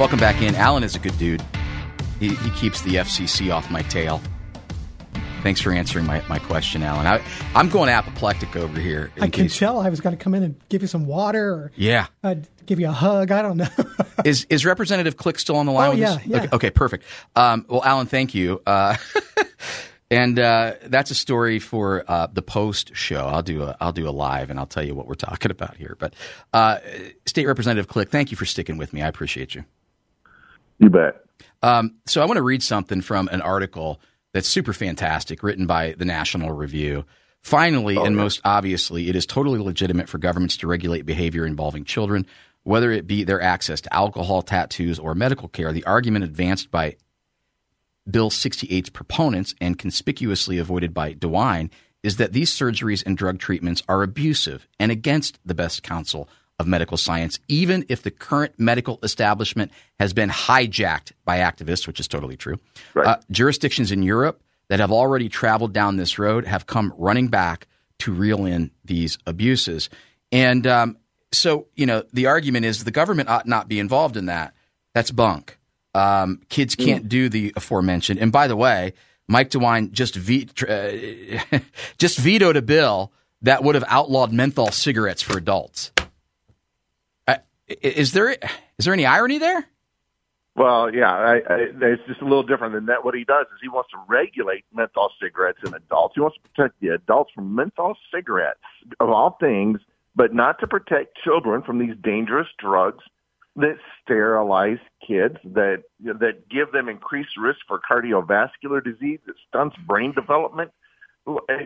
Welcome 0.00 0.18
back 0.18 0.40
in. 0.40 0.54
Alan 0.54 0.82
is 0.82 0.96
a 0.96 0.98
good 0.98 1.18
dude. 1.18 1.42
He, 2.20 2.34
he 2.34 2.50
keeps 2.52 2.80
the 2.80 2.94
FCC 2.94 3.52
off 3.54 3.70
my 3.70 3.82
tail. 3.82 4.22
Thanks 5.42 5.60
for 5.60 5.72
answering 5.72 6.06
my, 6.06 6.22
my 6.26 6.38
question, 6.38 6.82
Alan. 6.82 7.06
I, 7.06 7.22
I'm 7.54 7.68
going 7.68 7.90
apoplectic 7.90 8.56
over 8.56 8.80
here. 8.80 9.12
I 9.20 9.28
can 9.28 9.48
tell 9.48 9.78
I 9.78 9.90
was 9.90 10.00
going 10.00 10.16
to 10.16 10.24
come 10.24 10.34
in 10.34 10.42
and 10.42 10.56
give 10.70 10.80
you 10.80 10.88
some 10.88 11.04
water 11.04 11.50
or 11.52 11.72
Yeah. 11.76 12.06
uh, 12.24 12.36
give 12.64 12.80
you 12.80 12.88
a 12.88 12.92
hug. 12.92 13.30
I 13.30 13.42
don't 13.42 13.58
know. 13.58 13.68
is 14.24 14.46
is 14.48 14.64
Representative 14.64 15.18
Click 15.18 15.38
still 15.38 15.56
on 15.56 15.66
the 15.66 15.72
line 15.72 15.88
Oh, 15.88 15.90
with 15.90 15.98
yeah, 15.98 16.12
us? 16.12 16.26
yeah. 16.26 16.36
Okay, 16.38 16.48
okay, 16.50 16.70
perfect. 16.70 17.04
Um, 17.36 17.66
well, 17.68 17.84
Alan, 17.84 18.06
thank 18.06 18.34
you. 18.34 18.62
Uh, 18.66 18.96
and 20.10 20.38
uh, 20.38 20.76
that's 20.86 21.10
a 21.10 21.14
story 21.14 21.58
for 21.58 22.06
uh, 22.08 22.26
the 22.32 22.40
post 22.40 22.96
show. 22.96 23.26
I'll 23.26 23.42
do 23.42 23.64
a 23.64 23.76
I'll 23.82 23.92
do 23.92 24.08
a 24.08 24.10
live 24.12 24.48
and 24.48 24.58
I'll 24.58 24.64
tell 24.64 24.82
you 24.82 24.94
what 24.94 25.06
we're 25.06 25.14
talking 25.14 25.50
about 25.50 25.76
here. 25.76 25.94
But 25.98 26.14
uh, 26.54 26.78
State 27.26 27.46
Representative 27.46 27.86
Click, 27.86 28.08
thank 28.08 28.30
you 28.30 28.38
for 28.38 28.46
sticking 28.46 28.78
with 28.78 28.94
me. 28.94 29.02
I 29.02 29.08
appreciate 29.08 29.54
you. 29.54 29.66
You 30.80 30.90
bet. 30.90 31.24
Um, 31.62 31.96
so 32.06 32.20
I 32.22 32.24
want 32.24 32.38
to 32.38 32.42
read 32.42 32.62
something 32.62 33.02
from 33.02 33.28
an 33.28 33.42
article 33.42 34.00
that's 34.32 34.48
super 34.48 34.72
fantastic, 34.72 35.42
written 35.42 35.66
by 35.66 35.94
the 35.96 36.04
National 36.04 36.52
Review. 36.52 37.04
Finally, 37.42 37.96
and 37.96 38.16
most 38.16 38.40
obviously, 38.44 39.08
it 39.08 39.16
is 39.16 39.26
totally 39.26 39.58
legitimate 39.58 40.08
for 40.08 40.18
governments 40.18 40.56
to 40.58 40.66
regulate 40.66 41.06
behavior 41.06 41.46
involving 41.46 41.84
children, 41.84 42.26
whether 42.64 42.90
it 42.90 43.06
be 43.06 43.24
their 43.24 43.40
access 43.40 43.80
to 43.80 43.94
alcohol, 43.94 44.42
tattoos, 44.42 44.98
or 44.98 45.14
medical 45.14 45.48
care. 45.48 45.72
The 45.72 45.84
argument 45.84 46.24
advanced 46.24 46.70
by 46.70 46.96
Bill 48.10 48.30
68's 48.30 48.90
proponents 48.90 49.54
and 49.60 49.78
conspicuously 49.78 50.58
avoided 50.58 50.92
by 50.92 51.14
DeWine 51.14 51.70
is 52.02 52.16
that 52.16 52.32
these 52.32 52.50
surgeries 52.50 53.02
and 53.04 53.16
drug 53.16 53.38
treatments 53.38 53.82
are 53.88 54.02
abusive 54.02 54.66
and 54.78 54.90
against 54.90 55.38
the 55.44 55.54
best 55.54 55.82
counsel 55.82 56.28
of 56.60 56.66
medical 56.66 56.98
science, 56.98 57.40
even 57.48 57.86
if 57.88 58.02
the 58.02 58.10
current 58.10 58.52
medical 58.58 58.98
establishment 59.02 59.72
has 59.98 60.12
been 60.12 60.28
hijacked 60.28 61.12
by 61.24 61.38
activists, 61.38 61.86
which 61.86 61.98
is 61.98 62.06
totally 62.06 62.36
true. 62.36 62.58
Uh, 63.06 63.16
jurisdictions 63.30 63.90
in 63.90 64.02
Europe 64.02 64.42
that 64.68 64.78
have 64.78 64.92
already 64.92 65.30
traveled 65.30 65.72
down 65.72 65.96
this 65.96 66.18
road 66.18 66.44
have 66.44 66.66
come 66.66 66.92
running 66.98 67.28
back 67.28 67.66
to 68.00 68.12
reel 68.12 68.44
in 68.44 68.70
these 68.84 69.16
abuses. 69.26 69.88
And 70.30 70.66
um, 70.66 70.98
so, 71.32 71.66
you 71.76 71.86
know, 71.86 72.04
the 72.12 72.26
argument 72.26 72.66
is 72.66 72.84
the 72.84 72.90
government 72.90 73.30
ought 73.30 73.46
not 73.46 73.66
be 73.66 73.78
involved 73.78 74.18
in 74.18 74.26
that. 74.26 74.54
That's 74.94 75.10
bunk. 75.10 75.58
Um, 75.94 76.42
kids 76.50 76.76
can't 76.76 77.08
do 77.08 77.30
the 77.30 77.54
aforementioned. 77.56 78.20
And 78.20 78.30
by 78.30 78.48
the 78.48 78.56
way, 78.56 78.92
Mike 79.28 79.50
DeWine 79.50 79.92
just 79.92 80.14
ve- 80.14 80.48
uh, 80.68 81.58
just 81.98 82.18
vetoed 82.18 82.56
a 82.56 82.62
bill 82.62 83.12
that 83.42 83.64
would 83.64 83.74
have 83.74 83.84
outlawed 83.88 84.30
menthol 84.32 84.70
cigarettes 84.70 85.22
for 85.22 85.38
adults. 85.38 85.90
Is 87.82 88.12
there 88.12 88.30
is 88.30 88.84
there 88.84 88.94
any 88.94 89.06
irony 89.06 89.38
there? 89.38 89.66
Well, 90.56 90.92
yeah, 90.92 91.10
I, 91.10 91.34
I, 91.48 91.56
it's 91.80 92.02
just 92.08 92.20
a 92.20 92.24
little 92.24 92.42
different 92.42 92.74
than 92.74 92.86
that. 92.86 93.04
What 93.04 93.14
he 93.14 93.24
does 93.24 93.46
is 93.46 93.60
he 93.62 93.68
wants 93.68 93.90
to 93.92 93.98
regulate 94.08 94.64
menthol 94.74 95.10
cigarettes 95.22 95.60
in 95.64 95.72
adults. 95.72 96.14
He 96.16 96.20
wants 96.20 96.36
to 96.36 96.48
protect 96.50 96.80
the 96.80 96.88
adults 96.88 97.30
from 97.34 97.54
menthol 97.54 97.96
cigarettes, 98.12 98.58
of 98.98 99.10
all 99.10 99.36
things, 99.40 99.80
but 100.16 100.34
not 100.34 100.58
to 100.60 100.66
protect 100.66 101.16
children 101.22 101.62
from 101.62 101.78
these 101.78 101.94
dangerous 102.02 102.48
drugs 102.58 103.04
that 103.56 103.78
sterilize 104.02 104.78
kids, 105.06 105.36
that 105.44 105.84
that 106.00 106.48
give 106.48 106.72
them 106.72 106.88
increased 106.88 107.36
risk 107.38 107.60
for 107.68 107.80
cardiovascular 107.80 108.82
disease, 108.82 109.20
that 109.26 109.36
stunts 109.48 109.76
brain 109.86 110.12
development. 110.12 110.72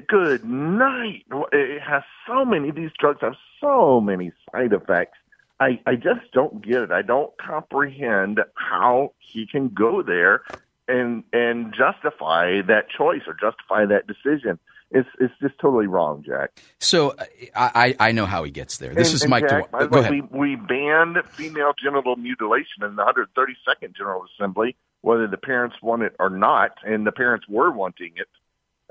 Good 0.08 0.44
night. 0.44 1.24
It 1.52 1.80
has 1.80 2.02
so 2.26 2.44
many. 2.44 2.70
These 2.70 2.90
drugs 2.98 3.20
have 3.22 3.34
so 3.60 4.00
many 4.00 4.32
side 4.52 4.72
effects. 4.72 5.18
I, 5.64 5.80
I 5.86 5.94
just 5.94 6.30
don't 6.32 6.64
get 6.64 6.82
it. 6.82 6.90
I 6.90 7.02
don't 7.02 7.32
comprehend 7.38 8.40
how 8.54 9.12
he 9.18 9.46
can 9.46 9.68
go 9.68 10.02
there 10.02 10.42
and 10.86 11.24
and 11.32 11.72
justify 11.74 12.60
that 12.62 12.84
choice 12.96 13.22
or 13.26 13.32
justify 13.34 13.86
that 13.86 14.06
decision. 14.06 14.58
It's 14.90 15.08
it's 15.18 15.32
just 15.40 15.58
totally 15.58 15.86
wrong, 15.86 16.22
Jack. 16.24 16.50
So 16.78 17.16
I 17.56 17.96
I 17.98 18.12
know 18.12 18.26
how 18.26 18.44
he 18.44 18.50
gets 18.50 18.76
there. 18.78 18.94
This 18.94 19.08
And- 19.08 19.14
is 19.16 19.22
and 19.22 19.30
Mike. 19.30 19.48
Jack, 19.48 19.70
by 19.70 19.86
Go 19.86 19.96
way, 19.96 20.00
ahead. 20.00 20.12
We, 20.12 20.20
we 20.50 20.56
banned 20.56 21.16
female 21.30 21.72
genital 21.82 22.16
mutilation 22.16 22.82
in 22.82 22.94
the 22.96 23.02
132nd 23.02 23.96
General 23.96 24.24
Assembly, 24.38 24.76
whether 25.00 25.26
the 25.26 25.38
parents 25.38 25.76
want 25.82 26.02
it 26.02 26.14
or 26.20 26.30
not, 26.30 26.72
and 26.84 27.06
the 27.06 27.12
parents 27.12 27.46
were 27.48 27.70
wanting 27.72 28.12
it. 28.16 28.28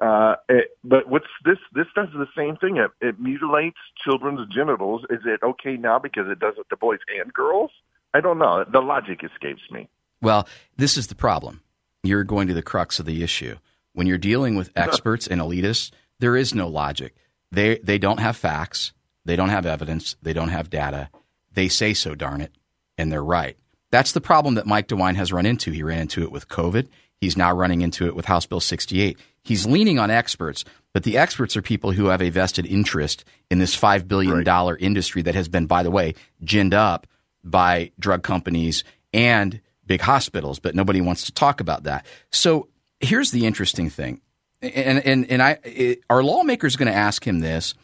Uh, 0.02 0.36
it, 0.50 0.72
but 0.84 1.08
what's 1.08 1.28
this? 1.46 1.58
This 1.74 1.86
does 1.96 2.10
the 2.14 2.28
same 2.36 2.58
thing. 2.58 2.78
It, 2.78 2.92
it 3.00 3.20
mutilates 3.20 3.78
children's 4.04 4.48
genitals. 4.54 5.04
Is 5.10 5.22
it 5.26 5.42
okay 5.44 5.78
now 5.78 6.00
because 6.00 6.28
it 6.30 6.40
does 6.40 6.56
it 6.58 6.66
to 6.70 6.78
boys 6.78 7.00
and 7.20 7.32
girls? 7.34 7.72
I 8.14 8.22
don't 8.22 8.40
know. 8.40 8.66
The 8.72 8.80
logic 8.80 9.24
escapes 9.24 9.62
me. 9.72 9.88
Well, 10.22 10.48
this 10.78 10.98
is 10.98 11.08
the 11.08 11.16
problem. 11.16 11.62
You're 12.04 12.24
going 12.24 12.48
to 12.48 12.54
the 12.54 12.62
crux 12.62 13.00
of 13.00 13.06
the 13.06 13.24
issue. 13.24 13.58
When 13.94 14.08
you're 14.08 14.18
dealing 14.18 14.56
with 14.56 14.72
experts 14.76 15.28
and 15.28 15.40
elitists, 15.40 15.92
there 16.20 16.36
is 16.36 16.56
no 16.56 16.68
logic. 16.68 17.16
They 17.52 17.78
they 17.78 18.00
don't 18.00 18.20
have 18.20 18.36
facts, 18.36 18.94
they 19.26 19.36
don't 19.36 19.50
have 19.50 19.66
evidence, 19.66 20.16
they 20.22 20.34
don't 20.34 20.50
have 20.50 20.70
data. 20.70 21.10
They 21.54 21.68
say 21.68 21.94
so, 21.94 22.16
darn 22.16 22.42
it, 22.42 22.52
and 22.98 23.12
they're 23.12 23.24
right. 23.24 23.58
That's 23.94 24.14
the 24.14 24.22
problem 24.22 24.56
that 24.56 24.66
Mike 24.66 24.88
DeWine 24.88 25.18
has 25.18 25.32
run 25.32 25.46
into. 25.46 25.70
He 25.70 25.84
ran 25.84 26.00
into 26.00 26.24
it 26.24 26.32
with 26.32 26.48
COVID. 26.48 26.88
He's 27.22 27.38
now 27.38 27.54
running 27.54 27.82
into 27.82 28.08
it 28.08 28.16
with 28.16 28.26
House 28.26 28.48
Bill 28.48 28.60
68. 28.60 29.20
He's 29.44 29.68
leaning 29.68 30.00
on 30.00 30.10
experts, 30.10 30.66
but 30.94 31.04
the 31.04 31.16
experts 31.16 31.56
are 31.56 31.62
people 31.62 31.92
who 31.92 32.08
have 32.08 32.20
a 32.20 32.32
vested 32.32 32.66
interest 32.66 33.24
in 33.52 33.60
this 33.60 33.80
$5 33.80 34.08
billion 34.08 34.44
industry 34.80 35.22
that 35.22 35.36
has 35.36 35.48
been, 35.48 35.68
by 35.68 35.84
the 35.84 35.92
way, 35.92 36.16
ginned 36.44 36.74
up 36.74 37.06
by 37.44 37.92
drug 38.00 38.24
companies 38.24 38.84
and 39.14 39.62
big 39.86 40.02
hospitals, 40.02 40.58
but 40.58 40.74
nobody 40.74 41.00
wants 41.00 41.26
to 41.26 41.32
talk 41.32 41.62
about 41.62 41.84
that. 41.84 42.04
So 42.32 42.70
here's 43.00 43.30
the 43.30 43.46
interesting 43.46 43.92
thing. 43.92 44.22
And, 44.64 45.06
and, 45.06 45.30
and 45.30 45.40
I, 45.40 45.60
it, 45.64 46.00
our 46.10 46.24
lawmakers 46.24 46.74
are 46.74 46.80
going 46.80 46.92
to 46.92 46.98
ask 46.98 47.24
him 47.28 47.42
this. 47.42 47.76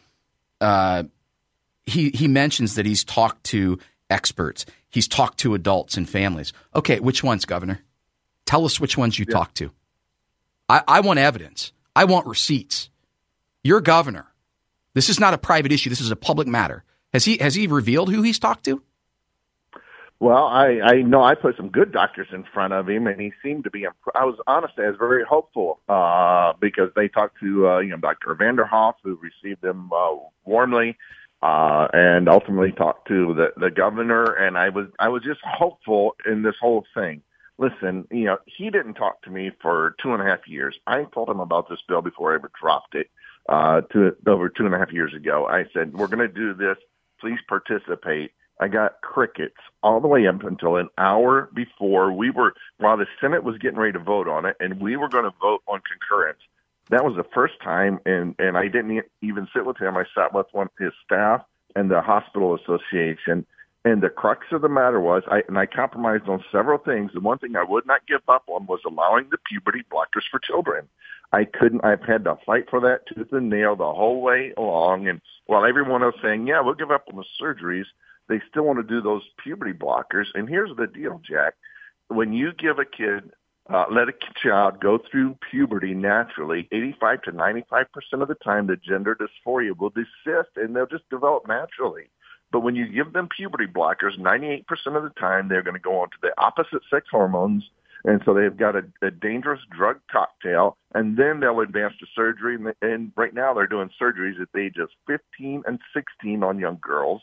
Uh, 0.60 1.04
he, 1.84 2.10
he 2.10 2.26
mentions 2.26 2.74
that 2.74 2.84
he's 2.84 3.04
talked 3.04 3.44
to 3.44 3.78
experts. 4.10 4.66
He's 4.90 5.08
talked 5.08 5.38
to 5.38 5.54
adults 5.54 5.96
and 5.96 6.08
families. 6.08 6.52
Okay, 6.74 7.00
which 7.00 7.22
ones, 7.22 7.44
Governor? 7.44 7.80
Tell 8.44 8.64
us 8.64 8.80
which 8.80 8.98
ones 8.98 9.18
you 9.18 9.24
talked 9.24 9.56
to. 9.56 9.70
I, 10.68 10.82
I 10.86 11.00
want 11.00 11.18
evidence. 11.18 11.72
I 11.94 12.04
want 12.04 12.26
receipts. 12.26 12.90
You're 13.62 13.80
governor. 13.80 14.26
This 14.94 15.08
is 15.08 15.20
not 15.20 15.34
a 15.34 15.38
private 15.38 15.72
issue. 15.72 15.90
This 15.90 16.00
is 16.00 16.10
a 16.10 16.16
public 16.16 16.48
matter. 16.48 16.84
Has 17.12 17.24
he 17.24 17.38
has 17.38 17.54
he 17.54 17.66
revealed 17.66 18.12
who 18.12 18.22
he's 18.22 18.38
talked 18.38 18.64
to? 18.64 18.82
Well, 20.18 20.46
I 20.46 20.80
I 20.82 21.02
know 21.02 21.22
I 21.22 21.34
put 21.34 21.56
some 21.56 21.68
good 21.68 21.92
doctors 21.92 22.28
in 22.32 22.44
front 22.52 22.72
of 22.72 22.88
him, 22.88 23.06
and 23.06 23.20
he 23.20 23.32
seemed 23.42 23.64
to 23.64 23.70
be. 23.70 23.84
Imp- 23.84 23.96
I 24.14 24.24
was 24.24 24.38
honestly, 24.46 24.84
I 24.84 24.88
was 24.88 24.98
very 24.98 25.24
hopeful 25.24 25.80
uh, 25.88 26.52
because 26.60 26.90
they 26.94 27.08
talked 27.08 27.40
to 27.40 27.68
uh, 27.68 27.78
you 27.78 27.90
know 27.90 27.96
Dr. 27.96 28.34
Vanderhoff, 28.34 28.94
who 29.02 29.18
received 29.22 29.62
them 29.62 29.90
uh, 29.92 30.16
warmly, 30.44 30.96
uh, 31.42 31.88
and 31.92 32.28
ultimately 32.28 32.72
talked 32.72 33.08
to 33.08 33.34
the 33.34 33.48
the 33.56 33.70
governor. 33.70 34.24
And 34.24 34.56
I 34.58 34.68
was 34.68 34.86
I 34.98 35.08
was 35.08 35.22
just 35.22 35.40
hopeful 35.44 36.16
in 36.26 36.42
this 36.42 36.56
whole 36.60 36.84
thing. 36.94 37.22
Listen, 37.58 38.06
you 38.10 38.24
know, 38.24 38.38
he 38.46 38.70
didn't 38.70 38.94
talk 38.94 39.22
to 39.22 39.30
me 39.30 39.50
for 39.60 39.94
two 40.02 40.12
and 40.12 40.22
a 40.22 40.24
half 40.24 40.48
years. 40.48 40.78
I 40.86 41.04
told 41.12 41.28
him 41.28 41.40
about 41.40 41.68
this 41.68 41.80
bill 41.86 42.00
before 42.00 42.32
I 42.32 42.36
ever 42.36 42.50
dropped 42.58 42.94
it 42.94 43.10
uh, 43.48 43.82
to 43.92 44.16
over 44.26 44.48
two 44.48 44.64
and 44.64 44.74
a 44.74 44.78
half 44.78 44.92
years 44.92 45.14
ago. 45.14 45.46
I 45.46 45.64
said, 45.74 45.92
"We're 45.92 46.08
going 46.08 46.26
to 46.26 46.28
do 46.28 46.54
this. 46.54 46.76
Please 47.20 47.38
participate." 47.48 48.32
I 48.62 48.68
got 48.68 49.00
crickets 49.00 49.56
all 49.82 50.00
the 50.00 50.06
way 50.06 50.26
up 50.26 50.44
until 50.44 50.76
an 50.76 50.90
hour 50.98 51.48
before 51.54 52.12
we 52.12 52.30
were, 52.30 52.52
while 52.76 52.98
the 52.98 53.06
Senate 53.18 53.42
was 53.42 53.56
getting 53.56 53.78
ready 53.78 53.94
to 53.94 53.98
vote 53.98 54.28
on 54.28 54.44
it, 54.44 54.54
and 54.60 54.80
we 54.80 54.96
were 54.96 55.08
going 55.08 55.24
to 55.24 55.34
vote 55.40 55.62
on 55.66 55.80
concurrence. 55.88 56.40
That 56.90 57.04
was 57.04 57.14
the 57.16 57.26
first 57.32 57.54
time, 57.62 58.00
and 58.04 58.34
and 58.38 58.58
I 58.58 58.66
didn't 58.66 59.04
even 59.22 59.48
sit 59.54 59.64
with 59.64 59.78
him. 59.78 59.96
I 59.96 60.04
sat 60.14 60.34
with 60.34 60.46
one 60.52 60.66
of 60.66 60.72
his 60.78 60.92
staff 61.04 61.42
and 61.76 61.90
the 61.90 62.00
hospital 62.00 62.54
association. 62.54 63.46
And 63.82 64.02
the 64.02 64.10
crux 64.10 64.46
of 64.52 64.60
the 64.60 64.68
matter 64.68 65.00
was, 65.00 65.22
I 65.28 65.42
and 65.48 65.56
I 65.56 65.66
compromised 65.66 66.28
on 66.28 66.44
several 66.52 66.78
things. 66.78 67.12
The 67.14 67.20
one 67.20 67.38
thing 67.38 67.56
I 67.56 67.64
would 67.64 67.86
not 67.86 68.06
give 68.06 68.20
up 68.28 68.42
on 68.48 68.66
was 68.66 68.80
allowing 68.84 69.28
the 69.30 69.38
puberty 69.38 69.84
blockers 69.90 70.28
for 70.30 70.38
children. 70.38 70.88
I 71.32 71.44
couldn't. 71.44 71.84
I've 71.84 72.02
had 72.02 72.24
to 72.24 72.36
fight 72.44 72.68
for 72.68 72.80
that 72.80 73.06
tooth 73.06 73.32
and 73.32 73.48
nail 73.48 73.76
the 73.76 73.84
whole 73.84 74.20
way 74.20 74.52
along. 74.58 75.08
And 75.08 75.20
while 75.46 75.64
everyone 75.64 76.02
else 76.02 76.16
saying, 76.20 76.46
"Yeah, 76.46 76.60
we'll 76.60 76.74
give 76.74 76.90
up 76.90 77.04
on 77.08 77.16
the 77.16 77.24
surgeries," 77.40 77.86
they 78.26 78.40
still 78.50 78.64
want 78.64 78.80
to 78.80 78.82
do 78.82 79.00
those 79.00 79.22
puberty 79.38 79.72
blockers. 79.72 80.26
And 80.34 80.48
here's 80.48 80.76
the 80.76 80.88
deal, 80.88 81.22
Jack: 81.24 81.54
when 82.08 82.32
you 82.32 82.52
give 82.52 82.78
a 82.80 82.84
kid, 82.84 83.32
uh, 83.72 83.84
let 83.90 84.08
a 84.08 84.14
child 84.42 84.80
go 84.80 84.98
through 84.98 85.36
puberty 85.50 85.94
naturally, 85.94 86.68
85 86.72 87.22
to 87.22 87.32
95 87.32 87.86
percent 87.92 88.22
of 88.22 88.28
the 88.28 88.34
time, 88.34 88.66
the 88.66 88.76
gender 88.76 89.16
dysphoria 89.16 89.76
will 89.76 89.90
desist, 89.90 90.50
and 90.56 90.74
they'll 90.74 90.86
just 90.86 91.08
develop 91.08 91.46
naturally. 91.46 92.10
But 92.52 92.60
when 92.60 92.74
you 92.74 92.88
give 92.88 93.12
them 93.12 93.28
puberty 93.28 93.66
blockers, 93.66 94.18
98% 94.18 94.64
of 94.96 95.04
the 95.04 95.12
time 95.20 95.48
they're 95.48 95.62
going 95.62 95.74
to 95.74 95.80
go 95.80 96.00
on 96.00 96.10
to 96.10 96.16
the 96.20 96.32
opposite 96.38 96.82
sex 96.90 97.06
hormones. 97.10 97.64
And 98.04 98.22
so 98.24 98.32
they've 98.32 98.56
got 98.56 98.76
a, 98.76 98.82
a 99.02 99.10
dangerous 99.10 99.60
drug 99.70 100.00
cocktail, 100.10 100.76
and 100.94 101.16
then 101.16 101.40
they'll 101.40 101.60
advance 101.60 101.94
to 102.00 102.06
surgery. 102.14 102.56
And, 102.56 102.74
and 102.80 103.12
right 103.14 103.34
now 103.34 103.52
they're 103.52 103.66
doing 103.66 103.90
surgeries 104.00 104.40
at 104.40 104.48
the 104.52 104.60
ages 104.60 104.88
15 105.06 105.62
and 105.66 105.78
16 105.94 106.42
on 106.42 106.58
young 106.58 106.78
girls. 106.80 107.22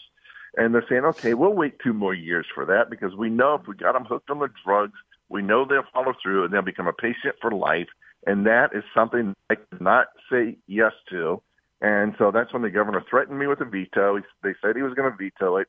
And 0.56 0.74
they're 0.74 0.86
saying, 0.88 1.04
okay, 1.06 1.34
we'll 1.34 1.54
wait 1.54 1.80
two 1.84 1.94
more 1.94 2.14
years 2.14 2.46
for 2.54 2.66
that 2.66 2.90
because 2.90 3.16
we 3.16 3.30
know 3.30 3.56
if 3.56 3.68
we 3.68 3.76
got 3.76 3.94
them 3.94 4.06
hooked 4.06 4.30
on 4.30 4.40
the 4.40 4.50
drugs, 4.64 4.98
we 5.30 5.42
know 5.42 5.66
they'll 5.66 5.84
follow 5.94 6.14
through 6.22 6.46
and 6.46 6.54
they'll 6.54 6.62
become 6.62 6.88
a 6.88 6.94
patient 6.94 7.36
for 7.42 7.52
life. 7.52 7.88
And 8.26 8.46
that 8.46 8.70
is 8.74 8.84
something 8.94 9.36
I 9.50 9.56
could 9.56 9.82
not 9.82 10.08
say 10.32 10.58
yes 10.68 10.94
to. 11.10 11.42
And 11.82 12.16
so 12.18 12.32
that's 12.32 12.52
when 12.54 12.64
the 12.64 12.70
governor 12.70 13.04
threatened 13.10 13.38
me 13.38 13.48
with 13.48 13.62
a 13.62 13.66
veto. 13.66 14.18
He, 14.18 14.24
they 14.44 14.56
said 14.62 14.76
he 14.76 14.82
was 14.82 14.94
going 14.94 15.12
to 15.12 15.18
veto 15.18 15.58
it. 15.58 15.68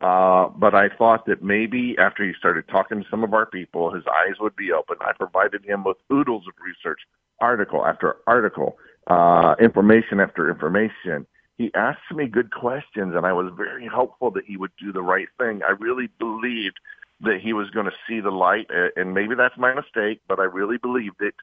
Uh, 0.00 0.48
but 0.48 0.74
I 0.76 0.88
thought 0.96 1.26
that 1.26 1.42
maybe 1.42 1.96
after 1.98 2.24
he 2.24 2.32
started 2.38 2.68
talking 2.68 3.02
to 3.02 3.08
some 3.10 3.24
of 3.24 3.34
our 3.34 3.46
people, 3.46 3.92
his 3.92 4.04
eyes 4.06 4.36
would 4.38 4.54
be 4.54 4.70
open. 4.70 4.96
I 5.00 5.12
provided 5.12 5.64
him 5.64 5.82
with 5.82 5.96
oodles 6.12 6.44
of 6.46 6.54
research, 6.64 7.00
article 7.40 7.84
after 7.84 8.18
article, 8.28 8.78
uh, 9.08 9.56
information 9.60 10.20
after 10.20 10.48
information. 10.48 11.26
He 11.56 11.72
asked 11.74 12.12
me 12.14 12.28
good 12.28 12.52
questions, 12.52 13.14
and 13.16 13.26
I 13.26 13.32
was 13.32 13.52
very 13.56 13.88
hopeful 13.88 14.30
that 14.30 14.44
he 14.46 14.56
would 14.56 14.70
do 14.78 14.92
the 14.92 15.02
right 15.02 15.26
thing. 15.36 15.62
I 15.66 15.72
really 15.72 16.08
believed 16.20 16.78
that 17.20 17.40
he 17.42 17.52
was 17.52 17.70
going 17.70 17.86
to 17.86 17.92
see 18.08 18.20
the 18.20 18.30
light, 18.30 18.68
and 18.96 19.14
maybe 19.14 19.34
that's 19.34 19.56
my 19.56 19.74
mistake, 19.74 20.20
but 20.28 20.38
I 20.38 20.44
really 20.44 20.78
believed 20.78 21.20
it 21.20 21.34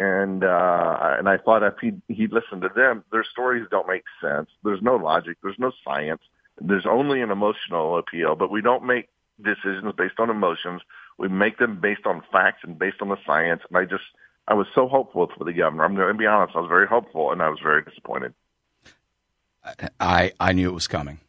and 0.00 0.42
uh, 0.42 1.16
and 1.18 1.28
I 1.28 1.36
thought 1.36 1.62
if 1.62 1.74
he 1.80 1.92
he 2.08 2.26
listened 2.26 2.62
to 2.62 2.70
them, 2.74 3.04
their 3.12 3.22
stories 3.22 3.66
don't 3.70 3.86
make 3.86 4.04
sense. 4.20 4.48
There's 4.64 4.80
no 4.80 4.96
logic. 4.96 5.36
There's 5.42 5.58
no 5.58 5.72
science. 5.84 6.22
There's 6.58 6.86
only 6.86 7.20
an 7.20 7.30
emotional 7.30 7.98
appeal. 7.98 8.34
But 8.34 8.50
we 8.50 8.62
don't 8.62 8.86
make 8.86 9.10
decisions 9.42 9.92
based 9.96 10.18
on 10.18 10.30
emotions. 10.30 10.80
We 11.18 11.28
make 11.28 11.58
them 11.58 11.80
based 11.80 12.06
on 12.06 12.22
facts 12.32 12.60
and 12.62 12.78
based 12.78 13.02
on 13.02 13.10
the 13.10 13.18
science. 13.26 13.60
And 13.68 13.76
I 13.76 13.84
just 13.84 14.04
I 14.48 14.54
was 14.54 14.66
so 14.74 14.88
hopeful 14.88 15.30
for 15.36 15.44
the 15.44 15.52
governor. 15.52 15.84
I'm 15.84 15.94
going 15.94 16.08
to 16.08 16.14
be 16.14 16.26
honest. 16.26 16.56
I 16.56 16.60
was 16.60 16.68
very 16.68 16.86
hopeful, 16.86 17.30
and 17.30 17.42
I 17.42 17.50
was 17.50 17.58
very 17.62 17.82
disappointed. 17.84 18.32
I 20.00 20.32
I 20.40 20.52
knew 20.52 20.70
it 20.70 20.74
was 20.74 20.88
coming. 20.88 21.20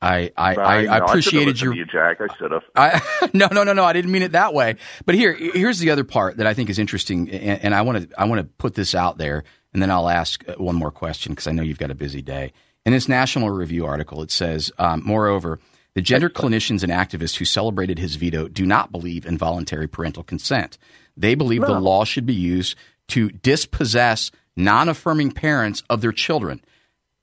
I 0.00 0.32
I, 0.36 0.54
I, 0.54 0.84
I 0.84 0.98
appreciated 0.98 1.60
your 1.60 1.74
you, 1.74 1.84
Jack. 1.84 2.18
I 2.20 2.34
should 2.36 2.50
have. 2.50 2.62
I, 2.76 3.30
no, 3.34 3.48
no, 3.50 3.64
no, 3.64 3.72
no. 3.72 3.84
I 3.84 3.92
didn't 3.92 4.10
mean 4.10 4.22
it 4.22 4.32
that 4.32 4.52
way. 4.52 4.76
But 5.06 5.14
here, 5.14 5.32
here's 5.32 5.78
the 5.78 5.90
other 5.90 6.04
part 6.04 6.36
that 6.36 6.46
I 6.46 6.54
think 6.54 6.68
is 6.70 6.78
interesting, 6.78 7.30
and, 7.30 7.64
and 7.64 7.74
I 7.74 7.82
want 7.82 8.10
to 8.10 8.20
I 8.20 8.24
want 8.26 8.40
to 8.40 8.44
put 8.58 8.74
this 8.74 8.94
out 8.94 9.18
there, 9.18 9.44
and 9.72 9.82
then 9.82 9.90
I'll 9.90 10.08
ask 10.08 10.44
uh, 10.48 10.54
one 10.54 10.76
more 10.76 10.90
question 10.90 11.32
because 11.32 11.46
I 11.46 11.52
know 11.52 11.62
you've 11.62 11.78
got 11.78 11.90
a 11.90 11.94
busy 11.94 12.22
day. 12.22 12.52
In 12.84 12.92
this 12.92 13.08
National 13.08 13.48
Review 13.48 13.86
article, 13.86 14.20
it 14.20 14.30
says, 14.30 14.70
um, 14.78 15.02
moreover, 15.04 15.58
the 15.94 16.02
gender 16.02 16.28
clinicians 16.28 16.82
and 16.82 16.92
activists 16.92 17.36
who 17.36 17.46
celebrated 17.46 17.98
his 17.98 18.16
veto 18.16 18.46
do 18.48 18.66
not 18.66 18.92
believe 18.92 19.24
in 19.24 19.38
voluntary 19.38 19.88
parental 19.88 20.22
consent. 20.22 20.76
They 21.16 21.34
believe 21.34 21.62
no. 21.62 21.68
the 21.68 21.80
law 21.80 22.04
should 22.04 22.26
be 22.26 22.34
used 22.34 22.76
to 23.08 23.30
dispossess 23.30 24.30
non-affirming 24.56 25.32
parents 25.32 25.82
of 25.88 26.00
their 26.00 26.12
children 26.12 26.60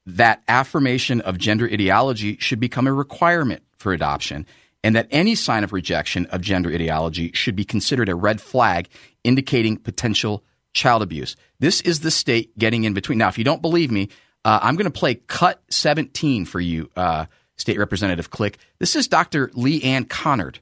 that 0.06 0.42
affirmation 0.48 1.21
of 1.21 1.38
gender 1.38 1.65
ideology 1.65 2.38
should 2.38 2.59
become 2.59 2.88
a 2.88 2.94
requirement 2.94 3.63
for 3.77 3.94
adoption, 3.94 4.45
and 4.83 4.95
that 4.95 5.07
any 5.12 5.36
sign 5.36 5.63
of 5.63 5.74
rejection 5.74 6.25
of 6.27 6.42
gender 6.42 6.69
ideology 6.69 7.31
should 7.33 7.56
be 7.56 7.65
considered 7.65 8.09
a 8.09 8.15
red 8.15 8.42
flag 8.42 8.89
indicating 9.24 9.77
potential 9.77 10.44
child 10.74 11.01
abuse. 11.01 11.36
This 11.59 11.81
is 11.81 12.00
the 12.00 12.12
state 12.12 12.57
getting 12.57 12.83
in 12.83 12.94
between. 12.94 13.18
Now, 13.18 13.27
if 13.27 13.38
you 13.38 13.44
don't 13.44 13.62
believe 13.62 13.92
me, 13.92 14.09
uh, 14.44 14.59
I'm 14.62 14.75
going 14.75 14.92
to 14.92 15.00
play 15.00 15.15
cut 15.15 15.62
17 15.69 16.45
for 16.45 16.59
you, 16.59 16.89
uh, 16.95 17.25
State 17.57 17.77
Representative 17.77 18.31
Click. 18.31 18.57
This 18.80 18.95
is 18.95 19.07
Dr. 19.07 19.51
Lee 19.54 19.83
Ann 19.83 20.06
Conard 20.06 20.57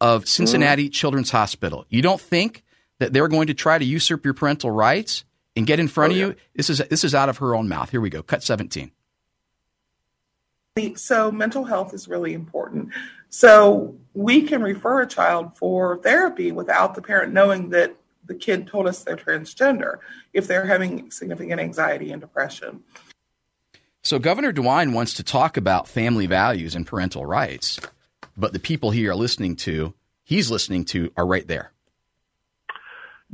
of 0.00 0.28
Cincinnati 0.28 0.88
mm. 0.88 0.92
Children's 0.92 1.30
Hospital. 1.30 1.86
You 1.88 2.02
don't 2.02 2.20
think 2.20 2.62
that 2.98 3.12
they're 3.12 3.28
going 3.28 3.46
to 3.46 3.54
try 3.54 3.78
to 3.78 3.84
usurp 3.84 4.24
your 4.24 4.34
parental 4.34 4.70
rights? 4.70 5.24
And 5.56 5.66
get 5.66 5.80
in 5.80 5.88
front 5.88 6.12
oh, 6.12 6.14
of 6.14 6.18
you. 6.18 6.36
This 6.54 6.70
is 6.70 6.78
this 6.90 7.04
is 7.04 7.14
out 7.14 7.28
of 7.28 7.38
her 7.38 7.54
own 7.54 7.68
mouth. 7.68 7.90
Here 7.90 8.00
we 8.00 8.10
go. 8.10 8.22
Cut 8.22 8.42
17. 8.42 8.90
So 10.96 11.30
mental 11.30 11.64
health 11.64 11.92
is 11.92 12.08
really 12.08 12.32
important. 12.32 12.90
So 13.28 13.94
we 14.14 14.42
can 14.42 14.62
refer 14.62 15.02
a 15.02 15.06
child 15.06 15.56
for 15.58 15.98
therapy 15.98 16.50
without 16.50 16.94
the 16.94 17.02
parent 17.02 17.32
knowing 17.32 17.70
that 17.70 17.94
the 18.24 18.34
kid 18.34 18.66
told 18.66 18.86
us 18.86 19.04
they're 19.04 19.16
transgender 19.16 19.98
if 20.32 20.46
they're 20.46 20.64
having 20.64 21.10
significant 21.10 21.60
anxiety 21.60 22.10
and 22.10 22.20
depression. 22.20 22.82
So 24.02 24.18
Governor 24.18 24.52
DeWine 24.52 24.94
wants 24.94 25.14
to 25.14 25.22
talk 25.22 25.56
about 25.56 25.88
family 25.88 26.26
values 26.26 26.74
and 26.74 26.86
parental 26.86 27.26
rights, 27.26 27.78
but 28.36 28.52
the 28.52 28.58
people 28.58 28.90
he 28.90 29.06
are 29.06 29.14
listening 29.14 29.56
to, 29.56 29.94
he's 30.24 30.50
listening 30.50 30.84
to, 30.86 31.12
are 31.16 31.26
right 31.26 31.46
there. 31.46 31.72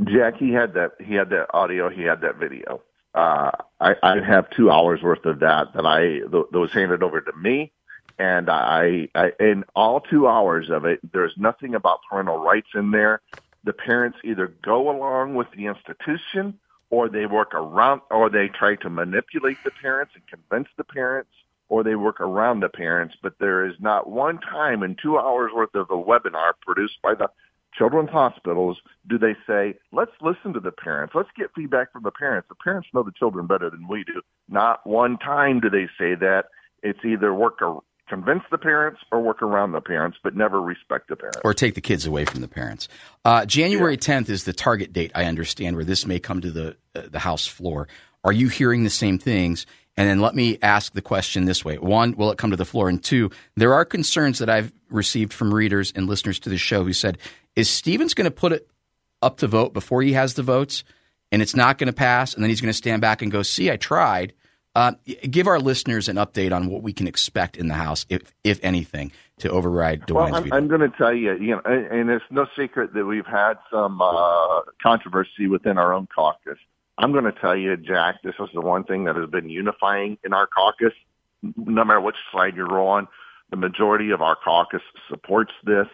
Jack, 0.04 0.36
he 0.36 0.52
had 0.52 0.74
that. 0.74 0.92
He 1.00 1.14
had 1.14 1.30
that 1.30 1.48
audio. 1.52 1.88
He 1.88 2.02
had 2.02 2.20
that 2.20 2.36
video. 2.36 2.82
Uh, 3.14 3.50
I, 3.80 3.94
I 4.02 4.20
have 4.24 4.48
two 4.50 4.70
hours 4.70 5.02
worth 5.02 5.24
of 5.24 5.40
that 5.40 5.72
that 5.74 5.86
I 5.86 6.20
that 6.30 6.52
was 6.52 6.72
handed 6.72 7.02
over 7.02 7.20
to 7.20 7.32
me, 7.36 7.72
and 8.18 8.48
I, 8.48 9.08
I 9.14 9.32
in 9.40 9.64
all 9.74 10.00
two 10.00 10.28
hours 10.28 10.70
of 10.70 10.84
it, 10.84 11.00
there's 11.12 11.34
nothing 11.36 11.74
about 11.74 12.00
parental 12.08 12.38
rights 12.38 12.68
in 12.74 12.92
there. 12.92 13.22
The 13.64 13.72
parents 13.72 14.18
either 14.22 14.54
go 14.62 14.88
along 14.88 15.34
with 15.34 15.48
the 15.56 15.66
institution, 15.66 16.58
or 16.90 17.08
they 17.08 17.26
work 17.26 17.52
around, 17.54 18.02
or 18.10 18.30
they 18.30 18.48
try 18.48 18.76
to 18.76 18.90
manipulate 18.90 19.58
the 19.64 19.72
parents 19.82 20.12
and 20.14 20.24
convince 20.28 20.68
the 20.76 20.84
parents, 20.84 21.30
or 21.68 21.82
they 21.82 21.96
work 21.96 22.20
around 22.20 22.60
the 22.60 22.68
parents. 22.68 23.16
But 23.20 23.34
there 23.40 23.66
is 23.66 23.74
not 23.80 24.08
one 24.08 24.38
time 24.38 24.84
in 24.84 24.94
two 24.94 25.18
hours 25.18 25.50
worth 25.52 25.74
of 25.74 25.90
a 25.90 25.96
webinar 25.96 26.52
produced 26.64 27.02
by 27.02 27.14
the 27.14 27.30
children's 27.78 28.10
hospitals 28.10 28.78
do 29.08 29.18
they 29.18 29.36
say, 29.46 29.78
let's 29.92 30.10
listen 30.20 30.52
to 30.52 30.60
the 30.60 30.72
parents. 30.72 31.14
Let's 31.14 31.30
get 31.36 31.48
feedback 31.54 31.92
from 31.92 32.02
the 32.02 32.10
parents. 32.10 32.48
The 32.48 32.56
parents 32.56 32.88
know 32.92 33.02
the 33.02 33.12
children 33.16 33.46
better 33.46 33.70
than 33.70 33.86
we 33.88 34.04
do. 34.04 34.20
Not 34.48 34.86
one 34.86 35.16
time 35.18 35.60
do 35.60 35.70
they 35.70 35.86
say 35.98 36.14
that. 36.16 36.46
It's 36.82 37.00
either 37.04 37.34
work 37.34 37.60
or 37.60 37.82
convince 38.08 38.42
the 38.50 38.58
parents 38.58 39.00
or 39.12 39.20
work 39.20 39.42
around 39.42 39.72
the 39.72 39.80
parents, 39.80 40.16
but 40.22 40.34
never 40.34 40.60
respect 40.60 41.08
the 41.08 41.16
parents. 41.16 41.40
Or 41.44 41.54
take 41.54 41.74
the 41.74 41.80
kids 41.80 42.06
away 42.06 42.24
from 42.24 42.40
the 42.40 42.48
parents. 42.48 42.88
Uh, 43.24 43.44
January 43.46 43.94
yeah. 43.94 44.20
10th 44.20 44.28
is 44.28 44.44
the 44.44 44.52
target 44.52 44.92
date, 44.92 45.12
I 45.14 45.24
understand, 45.24 45.76
where 45.76 45.84
this 45.84 46.06
may 46.06 46.18
come 46.18 46.40
to 46.40 46.50
the, 46.50 46.76
uh, 46.94 47.02
the 47.10 47.18
House 47.18 47.46
floor. 47.46 47.88
Are 48.24 48.32
you 48.32 48.48
hearing 48.48 48.84
the 48.84 48.90
same 48.90 49.18
things? 49.18 49.66
And 49.96 50.08
then 50.08 50.20
let 50.20 50.34
me 50.34 50.58
ask 50.62 50.92
the 50.92 51.02
question 51.02 51.44
this 51.44 51.64
way. 51.64 51.76
One, 51.76 52.16
will 52.16 52.30
it 52.30 52.38
come 52.38 52.50
to 52.50 52.56
the 52.56 52.64
floor? 52.64 52.88
And 52.88 53.02
two, 53.02 53.30
there 53.56 53.74
are 53.74 53.84
concerns 53.84 54.38
that 54.38 54.48
I've 54.48 54.72
received 54.90 55.32
from 55.32 55.52
readers 55.52 55.92
and 55.94 56.06
listeners 56.06 56.38
to 56.40 56.48
the 56.48 56.56
show 56.56 56.84
who 56.84 56.92
said, 56.92 57.18
is 57.56 57.68
Stephens 57.68 58.14
going 58.14 58.26
to 58.26 58.30
put 58.30 58.52
it 58.52 58.68
up 59.20 59.38
to 59.38 59.46
vote 59.46 59.72
before 59.72 60.02
he 60.02 60.12
has 60.12 60.34
the 60.34 60.42
votes 60.42 60.84
and 61.32 61.42
it's 61.42 61.56
not 61.56 61.78
going 61.78 61.88
to 61.88 61.92
pass? 61.92 62.34
And 62.34 62.42
then 62.42 62.50
he's 62.50 62.60
going 62.60 62.70
to 62.70 62.76
stand 62.76 63.00
back 63.02 63.22
and 63.22 63.30
go, 63.30 63.42
see, 63.42 63.70
I 63.70 63.76
tried. 63.76 64.32
Uh, 64.74 64.92
give 65.28 65.48
our 65.48 65.58
listeners 65.58 66.08
an 66.08 66.16
update 66.16 66.52
on 66.52 66.68
what 66.68 66.82
we 66.82 66.92
can 66.92 67.08
expect 67.08 67.56
in 67.56 67.66
the 67.66 67.74
House, 67.74 68.06
if, 68.08 68.32
if 68.44 68.60
anything, 68.62 69.10
to 69.38 69.50
override 69.50 70.06
DeWine's 70.06 70.30
well, 70.30 70.36
I'm, 70.36 70.44
veto. 70.44 70.56
I'm 70.56 70.68
going 70.68 70.80
to 70.82 70.96
tell 70.96 71.12
you, 71.12 71.34
you 71.34 71.56
know, 71.56 71.62
and, 71.64 71.86
and 71.86 72.10
it's 72.10 72.24
no 72.30 72.46
secret 72.56 72.94
that 72.94 73.04
we've 73.04 73.26
had 73.26 73.54
some 73.72 74.00
uh, 74.00 74.60
controversy 74.80 75.48
within 75.48 75.78
our 75.78 75.92
own 75.92 76.06
caucus. 76.14 76.58
I'm 76.96 77.12
going 77.12 77.24
to 77.24 77.32
tell 77.32 77.56
you, 77.56 77.76
Jack, 77.76 78.22
this 78.22 78.34
is 78.38 78.48
the 78.54 78.60
one 78.60 78.84
thing 78.84 79.04
that 79.04 79.16
has 79.16 79.28
been 79.30 79.48
unifying 79.48 80.18
in 80.24 80.32
our 80.32 80.46
caucus. 80.46 80.92
No 81.42 81.84
matter 81.84 82.00
which 82.00 82.16
side 82.32 82.54
you're 82.54 82.80
on, 82.80 83.08
the 83.50 83.56
majority 83.56 84.10
of 84.10 84.20
our 84.20 84.36
caucus 84.36 84.82
supports 85.08 85.52
this. 85.64 85.86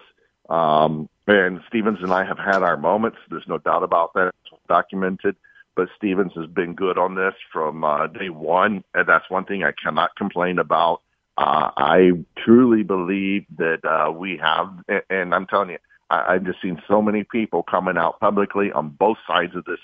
Um, 0.49 1.09
and 1.27 1.61
Stephens 1.69 1.99
and 2.03 2.13
I 2.13 2.25
have 2.25 2.39
had 2.39 2.63
our 2.63 2.77
moments. 2.77 3.19
There's 3.31 3.49
no 3.49 3.59
doubt 3.59 3.83
about 3.83 4.15
that. 4.15 4.35
It's 4.45 4.61
documented. 4.69 5.37
But 5.77 5.89
Stephens 5.97 6.33
has 6.37 6.47
been 6.47 6.75
good 6.75 6.99
on 6.99 7.15
this 7.15 7.35
from 7.53 7.83
uh, 7.83 8.07
day 8.07 8.29
one, 8.29 8.85
and 8.95 9.09
that's 9.09 9.29
one 9.29 9.45
thing 9.45 9.65
I 9.65 9.73
cannot 9.73 10.15
complain 10.17 10.59
about. 10.59 11.01
Uh, 11.37 11.71
I 11.77 12.13
truly 12.45 12.85
believe 12.85 13.45
that 13.59 13.85
uh, 13.85 14.13
we 14.13 14.37
have, 14.37 14.73
and 15.11 15.35
I'm 15.35 15.47
telling 15.47 15.71
you, 15.71 15.79
I, 16.11 16.35
I've 16.35 16.45
just 16.45 16.63
seen 16.63 16.81
so 16.87 17.03
many 17.03 17.25
people 17.25 17.65
coming 17.65 17.97
out 17.97 18.21
publicly 18.21 18.71
on 18.71 18.91
both 18.91 19.19
sides 19.27 19.57
of 19.57 19.65
this 19.65 19.81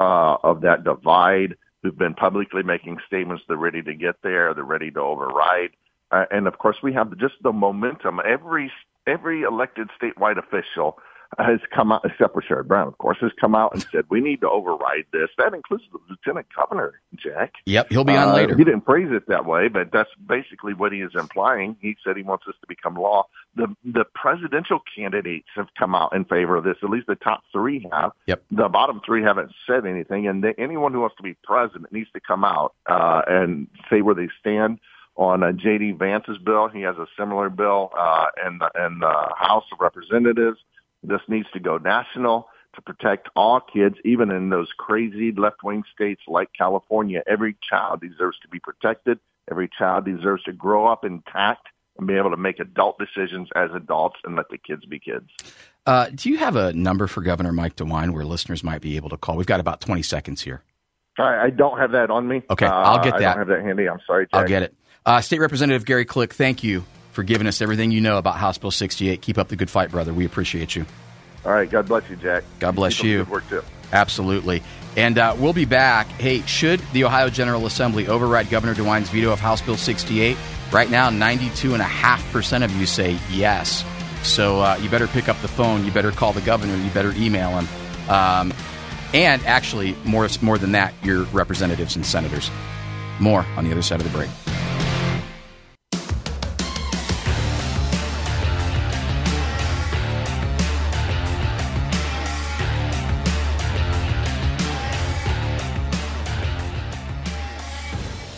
uh, 0.00 0.36
of 0.42 0.62
that 0.62 0.82
divide 0.82 1.56
who've 1.82 1.96
been 1.96 2.14
publicly 2.14 2.62
making 2.62 2.98
statements 3.06 3.44
they're 3.46 3.58
ready 3.58 3.82
to 3.82 3.94
get 3.94 4.16
there, 4.22 4.54
they're 4.54 4.64
ready 4.64 4.90
to 4.90 5.00
override. 5.00 5.70
Uh, 6.10 6.24
and 6.30 6.46
of 6.46 6.56
course, 6.56 6.76
we 6.82 6.92
have 6.94 7.16
just 7.18 7.34
the 7.42 7.52
momentum. 7.52 8.20
Every 8.24 8.72
every 9.06 9.42
elected 9.42 9.88
statewide 10.00 10.38
official 10.38 10.98
has 11.38 11.58
come 11.74 11.92
out, 11.92 12.04
except 12.04 12.32
for 12.32 12.42
Sherrod 12.42 12.66
Brown, 12.66 12.86
of 12.88 12.98
course, 12.98 13.18
has 13.20 13.32
come 13.40 13.54
out 13.54 13.74
and 13.74 13.84
said 13.92 14.04
we 14.08 14.20
need 14.20 14.40
to 14.42 14.48
override 14.48 15.06
this. 15.12 15.28
That 15.38 15.54
includes 15.54 15.84
the 15.92 15.98
lieutenant 16.08 16.46
governor, 16.54 17.00
Jack. 17.16 17.54
Yep, 17.66 17.88
he'll 17.90 18.04
be 18.04 18.16
on 18.16 18.28
Uh, 18.28 18.34
later. 18.34 18.56
He 18.56 18.64
didn't 18.64 18.84
phrase 18.84 19.08
it 19.10 19.24
that 19.28 19.44
way, 19.44 19.68
but 19.68 19.90
that's 19.92 20.10
basically 20.26 20.74
what 20.74 20.92
he 20.92 21.00
is 21.00 21.12
implying. 21.14 21.76
He 21.80 21.96
said 22.04 22.16
he 22.16 22.22
wants 22.22 22.44
this 22.46 22.56
to 22.60 22.66
become 22.68 22.94
law. 22.94 23.26
The 23.56 23.74
the 23.84 24.04
presidential 24.14 24.80
candidates 24.96 25.48
have 25.56 25.68
come 25.78 25.94
out 25.94 26.14
in 26.14 26.24
favor 26.24 26.56
of 26.56 26.64
this. 26.64 26.76
At 26.82 26.90
least 26.90 27.06
the 27.06 27.14
top 27.14 27.42
three 27.52 27.86
have. 27.92 28.12
Yep. 28.26 28.42
The 28.50 28.68
bottom 28.68 29.00
three 29.04 29.22
haven't 29.22 29.52
said 29.66 29.86
anything, 29.86 30.26
and 30.26 30.42
they, 30.42 30.54
anyone 30.58 30.92
who 30.92 31.00
wants 31.00 31.16
to 31.16 31.22
be 31.22 31.36
president 31.44 31.92
needs 31.92 32.10
to 32.12 32.20
come 32.20 32.44
out 32.44 32.74
uh, 32.86 33.22
and 33.26 33.68
say 33.90 34.02
where 34.02 34.14
they 34.14 34.28
stand 34.40 34.78
on 35.16 35.42
uh, 35.42 35.52
J.D. 35.52 35.92
Vance's 35.92 36.38
bill. 36.38 36.68
He 36.68 36.82
has 36.82 36.96
a 36.96 37.06
similar 37.18 37.48
bill 37.50 37.90
uh, 37.98 38.26
in 38.46 38.58
the 38.58 38.70
in 38.86 38.98
the 39.00 39.28
House 39.36 39.64
of 39.72 39.78
Representatives. 39.80 40.58
This 41.02 41.20
needs 41.28 41.46
to 41.52 41.60
go 41.60 41.78
national 41.78 42.48
to 42.74 42.82
protect 42.82 43.28
all 43.36 43.60
kids, 43.60 43.96
even 44.04 44.30
in 44.32 44.48
those 44.50 44.68
crazy 44.76 45.30
left-wing 45.32 45.84
states 45.94 46.22
like 46.26 46.48
California. 46.58 47.22
Every 47.28 47.56
child 47.68 48.00
deserves 48.00 48.38
to 48.40 48.48
be 48.48 48.58
protected. 48.58 49.20
Every 49.50 49.68
child 49.78 50.06
deserves 50.06 50.42
to 50.44 50.52
grow 50.52 50.86
up 50.88 51.04
intact 51.04 51.68
and 51.98 52.08
be 52.08 52.14
able 52.14 52.30
to 52.30 52.36
make 52.36 52.58
adult 52.58 52.98
decisions 52.98 53.48
as 53.54 53.70
adults 53.72 54.16
and 54.24 54.34
let 54.34 54.48
the 54.48 54.58
kids 54.58 54.84
be 54.86 54.98
kids. 54.98 55.28
Uh, 55.86 56.08
do 56.12 56.28
you 56.30 56.38
have 56.38 56.56
a 56.56 56.72
number 56.72 57.06
for 57.06 57.20
Governor 57.20 57.52
Mike 57.52 57.76
DeWine 57.76 58.10
where 58.10 58.24
listeners 58.24 58.64
might 58.64 58.80
be 58.80 58.96
able 58.96 59.10
to 59.10 59.16
call? 59.16 59.36
We've 59.36 59.46
got 59.46 59.60
about 59.60 59.80
20 59.80 60.02
seconds 60.02 60.40
here. 60.42 60.62
I, 61.18 61.44
I 61.44 61.50
don't 61.50 61.78
have 61.78 61.92
that 61.92 62.10
on 62.10 62.26
me. 62.26 62.42
Okay, 62.50 62.66
Uh, 62.66 62.72
I'll 62.72 63.04
get 63.04 63.14
I 63.14 63.18
that. 63.20 63.36
don't 63.36 63.38
have 63.38 63.48
that 63.48 63.62
handy. 63.62 63.88
I'm 63.88 64.00
sorry, 64.04 64.24
Jack. 64.26 64.40
I'll 64.40 64.48
get 64.48 64.62
it. 64.64 64.74
Uh, 65.06 65.20
State 65.20 65.40
Representative 65.40 65.84
Gary 65.84 66.06
Click, 66.06 66.32
thank 66.32 66.64
you 66.64 66.82
for 67.12 67.22
giving 67.22 67.46
us 67.46 67.60
everything 67.60 67.90
you 67.90 68.00
know 68.00 68.16
about 68.16 68.36
House 68.36 68.56
Bill 68.56 68.70
68. 68.70 69.20
Keep 69.20 69.36
up 69.36 69.48
the 69.48 69.56
good 69.56 69.68
fight, 69.68 69.90
brother. 69.90 70.14
We 70.14 70.24
appreciate 70.24 70.74
you. 70.74 70.86
All 71.44 71.52
right. 71.52 71.68
God 71.68 71.86
bless 71.86 72.08
you, 72.08 72.16
Jack. 72.16 72.42
God 72.58 72.74
bless 72.74 72.96
Keep 72.96 73.04
you. 73.04 73.18
Good 73.18 73.28
work 73.28 73.48
too. 73.50 73.62
Absolutely. 73.92 74.62
And 74.96 75.18
uh, 75.18 75.36
we'll 75.38 75.52
be 75.52 75.66
back. 75.66 76.06
Hey, 76.06 76.40
should 76.42 76.80
the 76.92 77.04
Ohio 77.04 77.28
General 77.28 77.66
Assembly 77.66 78.08
override 78.08 78.48
Governor 78.48 78.74
DeWine's 78.74 79.10
veto 79.10 79.30
of 79.30 79.40
House 79.40 79.60
Bill 79.60 79.76
68? 79.76 80.38
Right 80.72 80.90
now, 80.90 81.10
92.5% 81.10 82.64
of 82.64 82.74
you 82.74 82.86
say 82.86 83.18
yes. 83.30 83.84
So 84.22 84.60
uh, 84.60 84.78
you 84.80 84.88
better 84.88 85.06
pick 85.06 85.28
up 85.28 85.38
the 85.42 85.48
phone. 85.48 85.84
You 85.84 85.92
better 85.92 86.12
call 86.12 86.32
the 86.32 86.40
governor. 86.40 86.74
You 86.76 86.90
better 86.90 87.12
email 87.16 87.50
him. 87.50 87.68
Um, 88.08 88.54
and 89.12 89.44
actually, 89.44 89.96
more, 90.04 90.26
more 90.40 90.56
than 90.56 90.72
that, 90.72 90.94
your 91.04 91.24
representatives 91.24 91.94
and 91.94 92.06
senators. 92.06 92.50
More 93.20 93.44
on 93.56 93.64
the 93.64 93.70
other 93.70 93.82
side 93.82 94.00
of 94.00 94.10
the 94.10 94.16
break. 94.16 94.30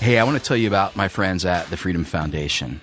Hey, 0.06 0.20
I 0.20 0.22
want 0.22 0.38
to 0.38 0.44
tell 0.44 0.56
you 0.56 0.68
about 0.68 0.94
my 0.94 1.08
friends 1.08 1.44
at 1.44 1.68
the 1.68 1.76
Freedom 1.76 2.04
Foundation. 2.04 2.80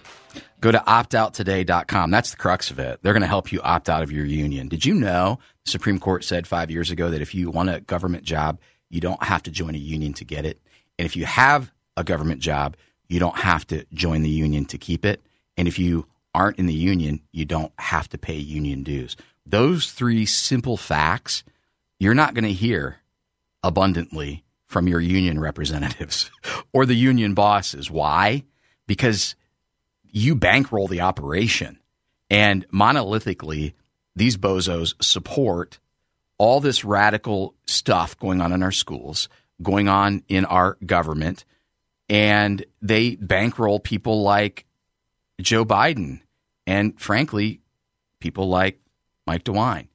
Go 0.60 0.74
to 0.74 0.80
optouttoday.com. 0.80 2.12
That's 2.12 2.32
the 2.32 2.36
crux 2.36 2.70
of 2.70 2.80
it. 2.80 3.00
They're 3.02 3.14
going 3.14 3.22
to 3.22 3.28
help 3.28 3.54
you 3.54 3.62
opt 3.62 3.88
out 3.88 4.04
of 4.04 4.12
your 4.12 4.26
union. 4.26 4.68
Did 4.68 4.84
you 4.84 4.94
know 4.94 5.40
the 5.64 5.72
Supreme 5.72 6.00
Court 6.00 6.26
said 6.26 6.48
five 6.48 6.70
years 6.70 6.92
ago 6.92 7.10
that 7.12 7.22
if 7.22 7.34
you 7.34 7.50
want 7.50 7.70
a 7.70 7.80
government 7.80 8.26
job, 8.26 8.60
you 8.90 9.00
don't 9.00 9.24
have 9.24 9.42
to 9.44 9.52
join 9.52 9.74
a 9.74 9.78
union 9.78 10.12
to 10.16 10.26
get 10.26 10.46
it? 10.46 10.60
And 11.00 11.06
if 11.06 11.16
you 11.16 11.24
have 11.24 11.72
a 11.96 12.04
government 12.04 12.42
job, 12.42 12.76
you 13.08 13.22
don't 13.22 13.38
have 13.38 13.66
to 13.68 13.86
join 13.94 14.24
the 14.24 14.30
union 14.30 14.66
to 14.66 14.78
keep 14.78 15.06
it. 15.06 15.24
And 15.56 15.66
if 15.66 15.80
you 15.80 16.06
aren't 16.36 16.60
in 16.60 16.66
the 16.66 16.74
union, 16.74 17.22
you 17.32 17.46
don't 17.46 17.72
have 17.80 18.10
to 18.10 18.18
pay 18.18 18.36
union 18.36 18.84
dues. 18.84 19.16
Those 19.46 19.94
three 19.94 20.26
simple 20.26 20.76
facts 20.76 21.46
you're 22.02 22.16
not 22.16 22.34
going 22.34 22.44
to 22.44 22.52
hear 22.52 22.98
abundantly 23.64 24.44
from 24.74 24.88
your 24.88 25.00
union 25.00 25.40
representatives 25.40 26.30
or 26.74 26.86
the 26.86 26.96
union 26.96 27.34
bosses. 27.36 27.90
Why? 27.90 28.44
Because 28.88 29.36
you 30.12 30.36
bankroll 30.36 30.88
the 30.88 31.02
operation. 31.02 31.80
And 32.30 32.68
monolithically, 32.70 33.74
these 34.16 34.36
bozos 34.36 34.96
support 35.02 35.80
all 36.38 36.60
this 36.60 36.84
radical 36.84 37.54
stuff 37.66 38.18
going 38.18 38.42
on 38.42 38.52
in 38.52 38.64
our 38.64 38.72
schools, 38.72 39.30
going 39.62 39.88
on 39.88 40.24
in 40.28 40.44
our 40.46 40.78
government, 40.86 41.46
and 42.10 42.66
they 42.82 43.16
bankroll 43.16 43.80
people 43.80 44.24
like 44.24 44.66
Joe 45.40 45.64
Biden 45.64 46.22
and, 46.66 47.00
frankly, 47.00 47.62
people 48.20 48.50
like 48.50 48.80
Mike 49.28 49.44
DeWine. 49.44 49.88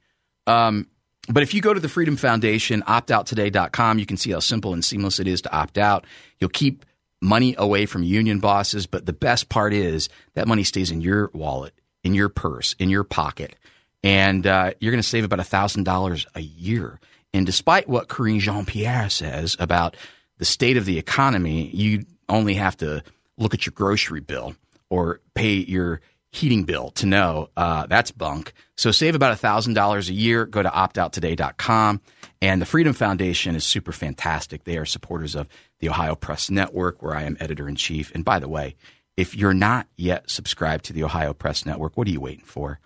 Um, 0.47 0.87
but 1.29 1.43
if 1.43 1.53
you 1.53 1.61
go 1.61 1.73
to 1.73 1.79
the 1.79 1.89
Freedom 1.89 2.15
Foundation, 2.15 2.81
optouttoday.com, 2.83 3.99
you 3.99 4.05
can 4.05 4.17
see 4.17 4.31
how 4.31 4.39
simple 4.39 4.73
and 4.73 4.83
seamless 4.83 5.19
it 5.19 5.27
is 5.27 5.41
to 5.43 5.55
opt 5.55 5.77
out. 5.77 6.05
You'll 6.39 6.49
keep 6.49 6.85
money 7.21 7.55
away 7.57 7.85
from 7.85 8.03
union 8.03 8.39
bosses, 8.39 8.87
but 8.87 9.05
the 9.05 9.13
best 9.13 9.49
part 9.49 9.73
is 9.73 10.09
that 10.33 10.47
money 10.47 10.63
stays 10.63 10.91
in 10.91 11.01
your 11.01 11.29
wallet, 11.33 11.73
in 12.03 12.13
your 12.13 12.29
purse, 12.29 12.73
in 12.79 12.89
your 12.89 13.03
pocket, 13.03 13.55
and 14.03 14.47
uh, 14.47 14.71
you're 14.79 14.91
going 14.91 15.01
to 15.01 15.07
save 15.07 15.23
about 15.23 15.39
$1,000 15.39 16.25
a 16.35 16.41
year. 16.41 16.99
And 17.33 17.45
despite 17.45 17.87
what 17.87 18.07
Karine 18.07 18.39
Jean-Pierre 18.39 19.09
says 19.09 19.55
about 19.59 19.97
the 20.37 20.45
state 20.45 20.77
of 20.77 20.85
the 20.85 20.97
economy, 20.97 21.69
you 21.73 22.05
only 22.27 22.55
have 22.55 22.77
to 22.77 23.03
look 23.37 23.53
at 23.53 23.65
your 23.65 23.73
grocery 23.75 24.21
bill 24.21 24.55
or 24.89 25.19
pay 25.35 25.53
your 25.53 26.01
heating 26.31 26.63
bill 26.63 26.91
to 26.91 27.05
know 27.05 27.49
uh, 27.57 27.87
that's 27.87 28.11
bunk. 28.11 28.53
So 28.77 28.91
save 28.91 29.15
about 29.15 29.37
$1,000 29.37 30.09
a 30.09 30.13
year. 30.13 30.45
Go 30.45 30.61
to 30.61 30.69
optouttoday.com. 30.69 32.01
And 32.41 32.61
the 32.61 32.65
Freedom 32.65 32.93
Foundation 32.93 33.55
is 33.55 33.65
super 33.65 33.91
fantastic. 33.91 34.63
They 34.63 34.77
are 34.77 34.85
supporters 34.85 35.35
of 35.35 35.47
the 35.79 35.89
Ohio 35.89 36.15
Press 36.15 36.49
Network, 36.49 37.01
where 37.01 37.15
I 37.15 37.23
am 37.23 37.35
editor 37.39 37.67
in 37.67 37.75
chief. 37.75 38.13
And 38.13 38.23
by 38.23 38.39
the 38.39 38.47
way, 38.47 38.75
if 39.17 39.35
you're 39.35 39.53
not 39.53 39.87
yet 39.97 40.29
subscribed 40.29 40.85
to 40.85 40.93
the 40.93 41.03
Ohio 41.03 41.33
Press 41.33 41.65
Network, 41.65 41.97
what 41.97 42.07
are 42.07 42.11
you 42.11 42.21
waiting 42.21 42.45
for? 42.45 42.79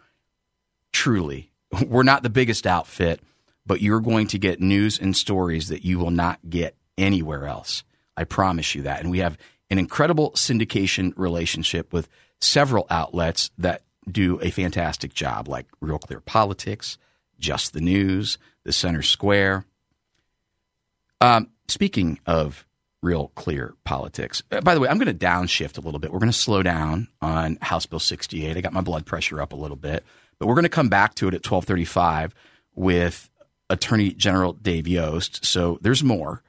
Truly, 0.92 1.52
we're 1.86 2.04
not 2.04 2.24
the 2.24 2.30
biggest 2.30 2.66
outfit, 2.66 3.22
but 3.66 3.82
you're 3.82 4.00
going 4.00 4.28
to 4.28 4.40
get 4.40 4.60
news 4.60 4.98
and 4.98 5.16
stories 5.16 5.68
that 5.68 5.86
you 5.86 6.00
will 6.00 6.12
not 6.12 6.40
get 6.50 6.76
anywhere 6.98 7.46
else. 7.46 7.84
I 8.16 8.24
promise 8.24 8.74
you 8.74 8.84
that. 8.84 9.02
And 9.02 9.12
we 9.12 9.20
have 9.20 9.38
an 9.70 9.80
incredible 9.80 10.32
syndication 10.32 11.14
relationship 11.16 11.94
with 11.94 12.08
several 12.44 12.86
outlets 12.90 13.52
that 13.58 13.82
do 14.10 14.40
a 14.42 14.52
fantastic 14.52 15.14
job, 15.14 15.48
like 15.48 15.66
Real 15.80 15.98
Clear 15.98 16.20
Politics, 16.20 16.98
Just 17.40 17.74
the 17.74 17.82
News, 17.82 18.38
The 18.64 18.74
Center 18.74 19.02
Square. 19.02 19.66
Um, 21.22 21.50
speaking 21.68 22.20
of 22.26 22.66
Real 23.02 23.30
Clear 23.36 23.76
Politics, 23.86 24.44
uh, 24.52 24.62
by 24.62 24.74
the 24.74 24.82
way, 24.82 24.90
I'm 24.90 24.98
going 24.98 25.18
to 25.18 25.26
downshift 25.26 25.78
a 25.78 25.82
little 25.82 26.00
bit. 26.00 26.12
We're 26.12 26.20
going 26.20 26.32
to 26.32 26.38
slow 26.38 26.64
down 26.64 27.08
on 27.22 27.58
House 27.62 27.86
Bill 27.86 28.00
68. 28.00 28.58
I 28.58 28.62
got 28.62 28.74
my 28.74 28.82
blood 28.82 29.06
pressure 29.06 29.42
up 29.42 29.54
a 29.54 29.58
little 29.58 29.78
bit, 29.78 30.04
but 30.38 30.48
we're 30.48 30.56
going 30.56 30.64
to 30.64 30.70
come 30.70 30.90
back 30.90 31.16
to 31.16 31.28
it 31.28 31.34
at 31.34 31.44
12:35 31.44 32.32
with 32.76 33.30
Attorney 33.70 34.12
General 34.12 34.54
Dave 34.54 34.88
Yost. 34.88 35.46
So 35.46 35.80
there's 35.82 36.04
more. 36.04 36.44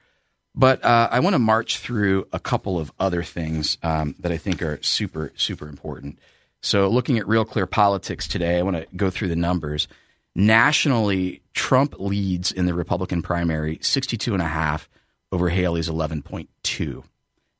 But 0.55 0.83
uh, 0.85 1.09
I 1.11 1.19
want 1.19 1.33
to 1.33 1.39
march 1.39 1.79
through 1.79 2.27
a 2.31 2.39
couple 2.39 2.79
of 2.79 2.91
other 2.99 3.23
things 3.23 3.77
um, 3.83 4.15
that 4.19 4.31
I 4.31 4.37
think 4.37 4.61
are 4.61 4.81
super, 4.81 5.33
super 5.35 5.67
important. 5.67 6.17
So, 6.61 6.87
looking 6.87 7.19
at 7.19 7.27
Real 7.27 7.45
Clear 7.45 7.67
Politics 7.67 8.27
today, 8.27 8.57
I 8.57 8.61
want 8.63 8.77
to 8.77 8.87
go 8.95 9.09
through 9.09 9.27
the 9.27 9.35
numbers. 9.35 9.87
Nationally, 10.33 11.41
Trump 11.53 11.95
leads 11.99 12.51
in 12.51 12.65
the 12.65 12.73
Republican 12.73 13.21
primary 13.21 13.77
62.5 13.77 14.87
over 15.31 15.49
Haley's 15.49 15.89
11.2. 15.89 17.03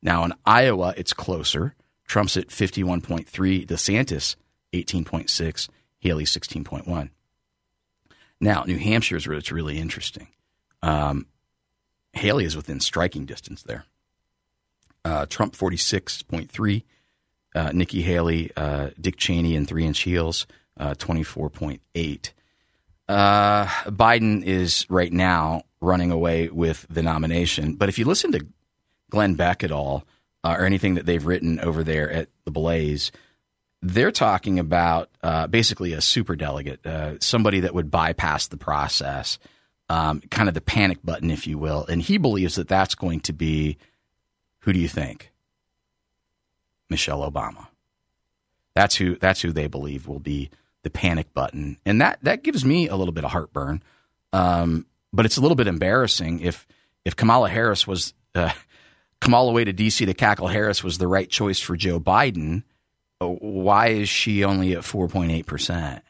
Now, 0.02 0.24
in 0.24 0.34
Iowa, 0.46 0.94
it's 0.98 1.14
closer. 1.14 1.76
Trump's 2.08 2.38
at 2.38 2.48
51.3, 2.48 3.26
DeSantis 3.66 4.36
18.6, 4.74 5.70
Haley 6.00 6.24
16.1. 6.24 7.10
Now, 8.40 8.64
New 8.64 8.78
Hampshire 8.78 9.18
is 9.18 9.28
where 9.28 9.38
it's 9.38 9.52
really 9.52 9.78
interesting. 9.78 10.28
Um, 10.82 11.26
Haley 12.16 12.46
is 12.46 12.56
within 12.56 12.80
striking 12.80 13.26
distance 13.26 13.64
there. 13.64 13.86
Uh, 15.04 15.26
Trump 15.28 15.56
46.3, 15.56 16.84
uh, 17.54 17.72
Nikki 17.74 18.02
Haley, 18.02 18.52
uh, 18.58 18.90
Dick 19.00 19.18
Cheney 19.18 19.56
in 19.56 19.66
three 19.66 19.86
inch 19.86 20.00
heels, 20.02 20.48
uh, 20.80 20.96
24.8. 20.96 22.32
Uh, 23.08 23.66
Biden 23.66 24.44
is 24.44 24.88
right 24.90 25.14
now 25.14 25.62
running 25.80 26.12
away 26.12 26.50
with 26.50 26.88
the 26.90 27.04
nomination. 27.04 27.76
But 27.76 27.90
if 27.90 28.00
you 28.00 28.06
listen 28.06 28.32
to 28.32 28.48
Glenn 29.12 29.36
Beck 29.36 29.64
at 29.64 29.72
all, 29.72 30.06
uh, 30.44 30.56
or 30.58 30.66
anything 30.66 30.96
that 30.96 31.06
they've 31.06 31.26
written 31.26 31.60
over 31.60 31.84
there 31.84 32.12
at 32.12 32.30
the 32.46 32.52
Blaze, 32.52 33.12
they're 33.82 34.12
talking 34.12 34.58
about 34.58 35.10
basically 35.52 35.94
a 35.94 36.02
super 36.02 36.36
delegate, 36.36 36.80
somebody 37.22 37.60
that 37.60 37.76
would 37.76 37.92
bypass 37.92 38.48
the 38.48 38.58
process 38.58 39.38
um, 39.90 40.22
kind 40.32 40.48
of 40.48 40.56
the 40.56 40.62
panic 40.62 41.00
button, 41.04 41.30
if 41.32 41.48
you 41.48 41.58
will. 41.58 41.86
And 41.88 42.02
he 42.02 42.18
believes 42.18 42.56
that 42.56 42.68
that's 42.68 42.96
going 42.96 43.20
to 43.22 43.34
be 43.34 43.78
who 44.66 44.74
do 44.74 44.80
you 44.80 44.88
think? 44.88 45.32
Michelle 46.90 47.30
Obama. 47.30 47.68
That's 48.74 48.96
who. 48.96 49.16
That's 49.16 49.42
who 49.42 49.52
they 49.52 49.68
believe 49.68 50.08
will 50.08 50.20
be 50.20 50.50
the 50.84 50.90
panic 50.90 51.34
button, 51.34 51.78
and 51.86 52.02
that 52.02 52.20
that 52.24 52.44
gives 52.44 52.66
me 52.66 52.88
a 52.88 52.96
little 52.96 53.14
bit 53.14 53.24
of 53.24 53.32
heartburn. 53.32 53.82
Um, 54.34 54.86
but 55.14 55.26
it's 55.26 55.38
a 55.38 55.42
little 55.42 55.56
bit 55.56 55.68
embarrassing 55.68 56.42
if 56.42 56.68
if 57.06 57.16
Kamala 57.16 57.50
Harris 57.50 57.88
was 57.88 58.14
uh, 58.34 58.52
the 59.22 59.52
way 59.52 59.64
to 59.64 59.72
D.C. 59.72 60.06
to 60.06 60.14
cackle 60.14 60.48
Harris 60.48 60.84
was 60.84 60.98
the 60.98 61.08
right 61.08 61.30
choice 61.30 61.60
for 61.60 61.78
Joe 61.78 62.00
Biden. 62.00 62.64
Uh, 63.22 63.28
why 63.28 63.88
is 63.88 64.10
she 64.10 64.44
only 64.44 64.74
at 64.74 64.84
four 64.84 65.08
point 65.08 65.32
eight 65.32 65.46
percent? 65.46 66.04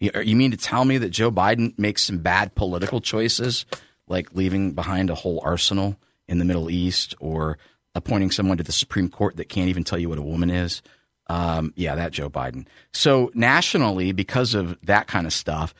You 0.00 0.34
mean 0.34 0.50
to 0.50 0.56
tell 0.56 0.84
me 0.86 0.96
that 0.98 1.10
Joe 1.10 1.30
Biden 1.30 1.78
makes 1.78 2.02
some 2.02 2.18
bad 2.18 2.54
political 2.54 3.00
choices, 3.00 3.66
like 4.08 4.34
leaving 4.34 4.72
behind 4.72 5.10
a 5.10 5.14
whole 5.14 5.40
arsenal 5.44 5.96
in 6.26 6.38
the 6.38 6.44
Middle 6.46 6.70
East 6.70 7.14
or 7.20 7.58
appointing 7.94 8.30
someone 8.30 8.56
to 8.56 8.64
the 8.64 8.72
Supreme 8.72 9.10
Court 9.10 9.36
that 9.36 9.50
can't 9.50 9.68
even 9.68 9.84
tell 9.84 9.98
you 9.98 10.08
what 10.08 10.18
a 10.18 10.22
woman 10.22 10.48
is? 10.48 10.80
Um, 11.26 11.72
yeah, 11.76 11.94
that 11.94 12.12
Joe 12.12 12.30
Biden. 12.30 12.66
So 12.92 13.30
nationally, 13.34 14.12
because 14.12 14.54
of 14.54 14.78
that 14.84 15.06
kind 15.06 15.26
of 15.26 15.32
stuff, 15.32 15.74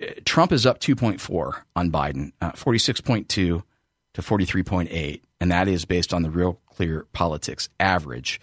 uh, 0.00 0.06
Trump 0.24 0.52
is 0.52 0.66
up 0.66 0.78
2.4 0.78 1.62
on 1.74 1.90
Biden, 1.90 2.32
uh, 2.40 2.52
46.2 2.52 3.26
to 3.26 3.62
43.8, 4.14 5.20
and 5.40 5.50
that 5.50 5.66
is 5.66 5.84
based 5.84 6.12
on 6.12 6.22
the 6.22 6.30
Real 6.30 6.60
Clear 6.66 7.06
Politics 7.12 7.68
average. 7.80 8.40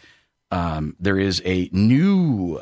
Um, 0.51 0.96
there 1.00 1.20
is 1.20 1.41
a 1.46 1.70
new 1.72 2.62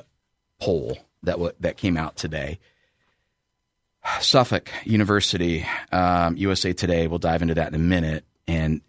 poll 0.60 0.98
that 1.24 1.34
w- 1.34 1.54
that 1.60 1.78
came 1.78 1.98
out 1.98 2.16
today. 2.16 2.60
Suffolk 4.20 4.72
University, 4.84 5.66
um, 5.92 6.36
USA 6.38 6.74
Today. 6.74 7.08
We'll 7.08 7.20
dive 7.20 7.42
into 7.42 7.54
that 7.56 7.68
in 7.68 7.76
a 7.76 7.80
minute, 7.80 8.26
and 8.48 8.82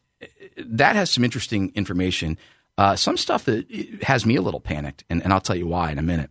that 0.56 0.96
has 0.96 1.10
some 1.10 1.24
interesting 1.24 1.72
information. 1.74 2.38
Uh, 2.78 2.96
some 2.96 3.16
stuff 3.16 3.44
that 3.44 3.70
has 4.02 4.24
me 4.24 4.36
a 4.36 4.42
little 4.42 4.60
panicked, 4.60 5.04
and, 5.10 5.22
and 5.22 5.32
I'll 5.32 5.40
tell 5.40 5.56
you 5.56 5.66
why 5.66 5.90
in 5.90 5.98
a 5.98 6.02
minute. 6.02 6.30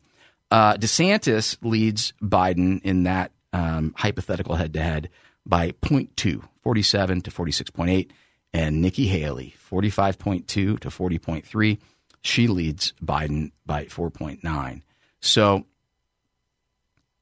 Uh, 0.49 0.73
DeSantis 0.75 1.57
leads 1.61 2.13
Biden 2.21 2.81
in 2.83 3.03
that 3.03 3.31
um, 3.53 3.93
hypothetical 3.97 4.55
head 4.55 4.73
to 4.73 4.81
head 4.81 5.09
by 5.45 5.71
0.2, 5.71 6.43
47 6.63 7.21
to 7.21 7.31
46.8, 7.31 8.09
and 8.53 8.81
Nikki 8.81 9.07
Haley, 9.07 9.55
45.2 9.71 10.45
to 10.45 10.77
40.3. 10.79 11.77
She 12.21 12.47
leads 12.47 12.93
Biden 13.03 13.51
by 13.65 13.85
4.9. 13.85 14.81
So 15.21 15.65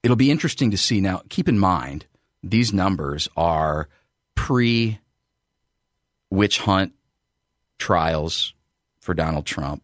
it'll 0.04 0.16
be 0.16 0.32
interesting 0.32 0.72
to 0.72 0.78
see. 0.78 1.02
Now, 1.02 1.22
keep 1.30 1.48
in 1.48 1.60
mind, 1.60 2.06
these 2.44 2.74
numbers 2.74 3.30
are 3.36 3.88
pre 4.36 5.00
witch 6.30 6.60
hunt 6.60 6.94
trials 7.78 8.54
for 9.00 9.14
Donald 9.14 9.46
Trump. 9.46 9.84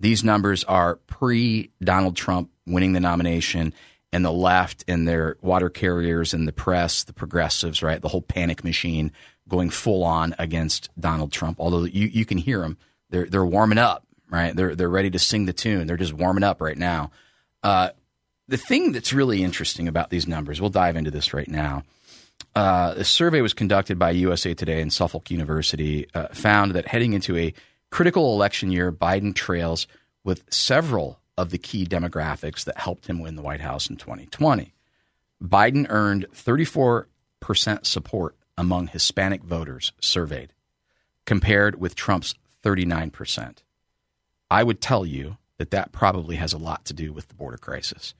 These 0.00 0.24
numbers 0.24 0.64
are 0.64 0.96
pre 1.06 1.70
Donald 1.82 2.16
Trump 2.16 2.50
winning 2.66 2.92
the 2.92 3.00
nomination 3.00 3.74
and 4.12 4.24
the 4.24 4.32
left 4.32 4.84
and 4.86 5.08
their 5.08 5.36
water 5.40 5.70
carriers 5.70 6.34
and 6.34 6.46
the 6.46 6.52
press, 6.52 7.04
the 7.04 7.12
progressives, 7.12 7.82
right? 7.82 8.00
The 8.00 8.08
whole 8.08 8.22
panic 8.22 8.62
machine 8.62 9.10
going 9.48 9.70
full 9.70 10.04
on 10.04 10.34
against 10.38 10.90
Donald 10.98 11.32
Trump. 11.32 11.58
Although 11.58 11.84
you, 11.84 12.08
you 12.08 12.24
can 12.24 12.38
hear 12.38 12.60
them, 12.60 12.76
they're, 13.10 13.26
they're 13.26 13.44
warming 13.44 13.78
up, 13.78 14.06
right? 14.30 14.54
They're, 14.54 14.74
they're 14.74 14.88
ready 14.88 15.10
to 15.10 15.18
sing 15.18 15.46
the 15.46 15.52
tune. 15.52 15.86
They're 15.86 15.96
just 15.96 16.12
warming 16.12 16.44
up 16.44 16.60
right 16.60 16.76
now. 16.76 17.10
Uh, 17.62 17.90
the 18.52 18.58
thing 18.58 18.92
that's 18.92 19.14
really 19.14 19.42
interesting 19.42 19.88
about 19.88 20.10
these 20.10 20.28
numbers, 20.28 20.60
we'll 20.60 20.68
dive 20.68 20.94
into 20.94 21.10
this 21.10 21.32
right 21.32 21.48
now. 21.48 21.84
Uh, 22.54 22.92
a 22.98 23.04
survey 23.04 23.40
was 23.40 23.54
conducted 23.54 23.98
by 23.98 24.10
USA 24.10 24.52
Today 24.52 24.82
and 24.82 24.92
Suffolk 24.92 25.30
University, 25.30 26.06
uh, 26.14 26.28
found 26.34 26.72
that 26.72 26.86
heading 26.86 27.14
into 27.14 27.34
a 27.38 27.54
critical 27.90 28.34
election 28.34 28.70
year, 28.70 28.92
Biden 28.92 29.34
trails 29.34 29.86
with 30.22 30.44
several 30.52 31.18
of 31.38 31.48
the 31.48 31.56
key 31.56 31.86
demographics 31.86 32.62
that 32.64 32.76
helped 32.76 33.06
him 33.06 33.20
win 33.20 33.36
the 33.36 33.42
White 33.42 33.62
House 33.62 33.88
in 33.88 33.96
2020. 33.96 34.74
Biden 35.42 35.86
earned 35.88 36.26
34% 36.34 37.06
support 37.86 38.36
among 38.58 38.88
Hispanic 38.88 39.42
voters 39.42 39.92
surveyed, 39.98 40.52
compared 41.24 41.80
with 41.80 41.94
Trump's 41.94 42.34
39%. 42.62 43.62
I 44.50 44.62
would 44.62 44.82
tell 44.82 45.06
you 45.06 45.38
that 45.56 45.70
that 45.70 45.90
probably 45.90 46.36
has 46.36 46.52
a 46.52 46.58
lot 46.58 46.84
to 46.84 46.92
do 46.92 47.14
with 47.14 47.28
the 47.28 47.34
border 47.34 47.56
crisis. 47.56 48.12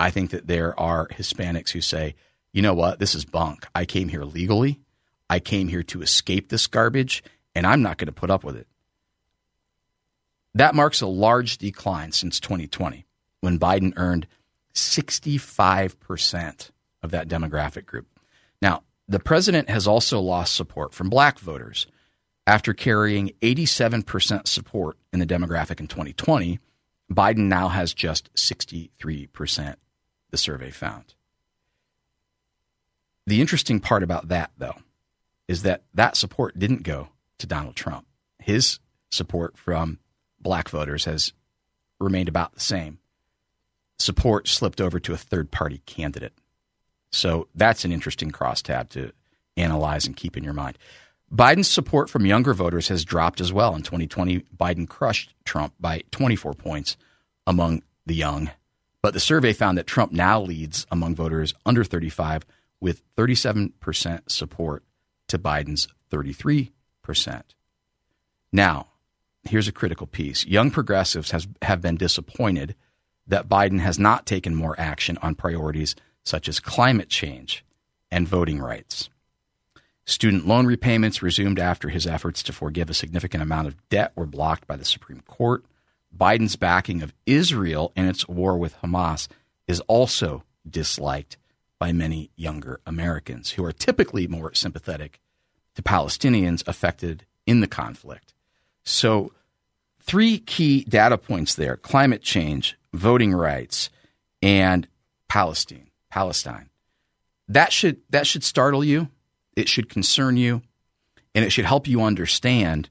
I 0.00 0.10
think 0.10 0.30
that 0.30 0.46
there 0.46 0.78
are 0.80 1.08
Hispanics 1.08 1.70
who 1.70 1.82
say, 1.82 2.14
you 2.54 2.62
know 2.62 2.72
what, 2.72 2.98
this 2.98 3.14
is 3.14 3.26
bunk. 3.26 3.66
I 3.74 3.84
came 3.84 4.08
here 4.08 4.24
legally. 4.24 4.80
I 5.28 5.40
came 5.40 5.68
here 5.68 5.82
to 5.84 6.00
escape 6.00 6.48
this 6.48 6.66
garbage, 6.66 7.22
and 7.54 7.66
I'm 7.66 7.82
not 7.82 7.98
going 7.98 8.06
to 8.06 8.12
put 8.12 8.30
up 8.30 8.42
with 8.42 8.56
it. 8.56 8.66
That 10.54 10.74
marks 10.74 11.02
a 11.02 11.06
large 11.06 11.58
decline 11.58 12.12
since 12.12 12.40
2020, 12.40 13.04
when 13.42 13.58
Biden 13.58 13.92
earned 13.96 14.26
65% 14.74 16.70
of 17.02 17.10
that 17.10 17.28
demographic 17.28 17.84
group. 17.84 18.06
Now, 18.62 18.82
the 19.06 19.20
president 19.20 19.68
has 19.68 19.86
also 19.86 20.18
lost 20.18 20.56
support 20.56 20.94
from 20.94 21.10
black 21.10 21.38
voters. 21.38 21.86
After 22.46 22.72
carrying 22.72 23.32
87% 23.42 24.48
support 24.48 24.96
in 25.12 25.20
the 25.20 25.26
demographic 25.26 25.78
in 25.78 25.88
2020, 25.88 26.58
Biden 27.12 27.48
now 27.48 27.68
has 27.68 27.92
just 27.92 28.32
63%, 28.34 29.74
the 30.30 30.38
survey 30.38 30.70
found. 30.70 31.14
The 33.26 33.40
interesting 33.40 33.80
part 33.80 34.02
about 34.02 34.28
that, 34.28 34.50
though, 34.58 34.76
is 35.46 35.62
that 35.62 35.82
that 35.94 36.16
support 36.16 36.58
didn't 36.58 36.82
go 36.82 37.08
to 37.38 37.46
Donald 37.46 37.76
Trump. 37.76 38.06
His 38.38 38.78
support 39.10 39.56
from 39.56 39.98
black 40.40 40.68
voters 40.68 41.04
has 41.04 41.32
remained 41.98 42.28
about 42.28 42.54
the 42.54 42.60
same. 42.60 42.98
Support 43.98 44.48
slipped 44.48 44.80
over 44.80 44.98
to 45.00 45.12
a 45.12 45.18
third 45.18 45.50
party 45.50 45.82
candidate. 45.86 46.32
So 47.12 47.48
that's 47.54 47.84
an 47.84 47.92
interesting 47.92 48.30
crosstab 48.30 48.88
to 48.90 49.12
analyze 49.56 50.06
and 50.06 50.16
keep 50.16 50.36
in 50.36 50.44
your 50.44 50.52
mind. 50.52 50.78
Biden's 51.32 51.68
support 51.68 52.10
from 52.10 52.26
younger 52.26 52.54
voters 52.54 52.88
has 52.88 53.04
dropped 53.04 53.40
as 53.40 53.52
well. 53.52 53.74
In 53.76 53.82
2020, 53.82 54.40
Biden 54.56 54.88
crushed 54.88 55.34
Trump 55.44 55.74
by 55.78 56.02
24 56.10 56.54
points 56.54 56.96
among 57.46 57.82
the 58.06 58.14
young. 58.14 58.50
But 59.02 59.14
the 59.14 59.20
survey 59.20 59.52
found 59.52 59.78
that 59.78 59.86
Trump 59.86 60.12
now 60.12 60.40
leads 60.40 60.86
among 60.90 61.14
voters 61.14 61.54
under 61.64 61.84
35 61.84 62.44
with 62.80 63.02
37% 63.16 64.30
support 64.30 64.84
to 65.28 65.38
Biden's 65.38 65.88
33%. 66.10 66.70
Now, 68.52 68.88
here's 69.44 69.68
a 69.68 69.72
critical 69.72 70.06
piece. 70.06 70.44
Young 70.46 70.70
progressives 70.70 71.30
has, 71.30 71.46
have 71.62 71.80
been 71.80 71.96
disappointed 71.96 72.74
that 73.26 73.48
Biden 73.48 73.80
has 73.80 73.98
not 73.98 74.26
taken 74.26 74.54
more 74.54 74.78
action 74.78 75.16
on 75.22 75.34
priorities 75.34 75.94
such 76.24 76.48
as 76.48 76.60
climate 76.60 77.08
change 77.08 77.64
and 78.10 78.28
voting 78.28 78.58
rights. 78.58 79.08
Student 80.04 80.46
loan 80.46 80.66
repayments 80.66 81.22
resumed 81.22 81.60
after 81.60 81.88
his 81.88 82.06
efforts 82.06 82.42
to 82.42 82.52
forgive 82.52 82.90
a 82.90 82.94
significant 82.94 83.42
amount 83.42 83.68
of 83.68 83.88
debt 83.88 84.12
were 84.16 84.26
blocked 84.26 84.66
by 84.66 84.76
the 84.76 84.84
Supreme 84.84 85.20
Court. 85.20 85.64
Biden's 86.16 86.56
backing 86.56 87.02
of 87.02 87.12
Israel 87.26 87.92
in 87.96 88.06
its 88.06 88.28
war 88.28 88.56
with 88.58 88.76
Hamas 88.82 89.28
is 89.66 89.80
also 89.80 90.44
disliked 90.68 91.36
by 91.78 91.92
many 91.92 92.30
younger 92.36 92.80
Americans 92.86 93.52
who 93.52 93.64
are 93.64 93.72
typically 93.72 94.26
more 94.26 94.52
sympathetic 94.54 95.20
to 95.74 95.82
Palestinians 95.82 96.66
affected 96.66 97.24
in 97.46 97.60
the 97.60 97.66
conflict. 97.66 98.34
So, 98.84 99.32
three 100.00 100.38
key 100.38 100.84
data 100.84 101.16
points 101.16 101.54
there 101.54 101.76
climate 101.76 102.22
change, 102.22 102.78
voting 102.92 103.32
rights, 103.32 103.90
and 104.42 104.86
Palestine. 105.28 105.90
Palestine. 106.10 106.68
That 107.48 107.72
should, 107.72 107.98
that 108.10 108.26
should 108.26 108.44
startle 108.44 108.84
you. 108.84 109.08
It 109.56 109.68
should 109.68 109.88
concern 109.88 110.36
you. 110.36 110.62
And 111.34 111.44
it 111.44 111.50
should 111.50 111.64
help 111.64 111.86
you 111.86 112.02
understand 112.02 112.90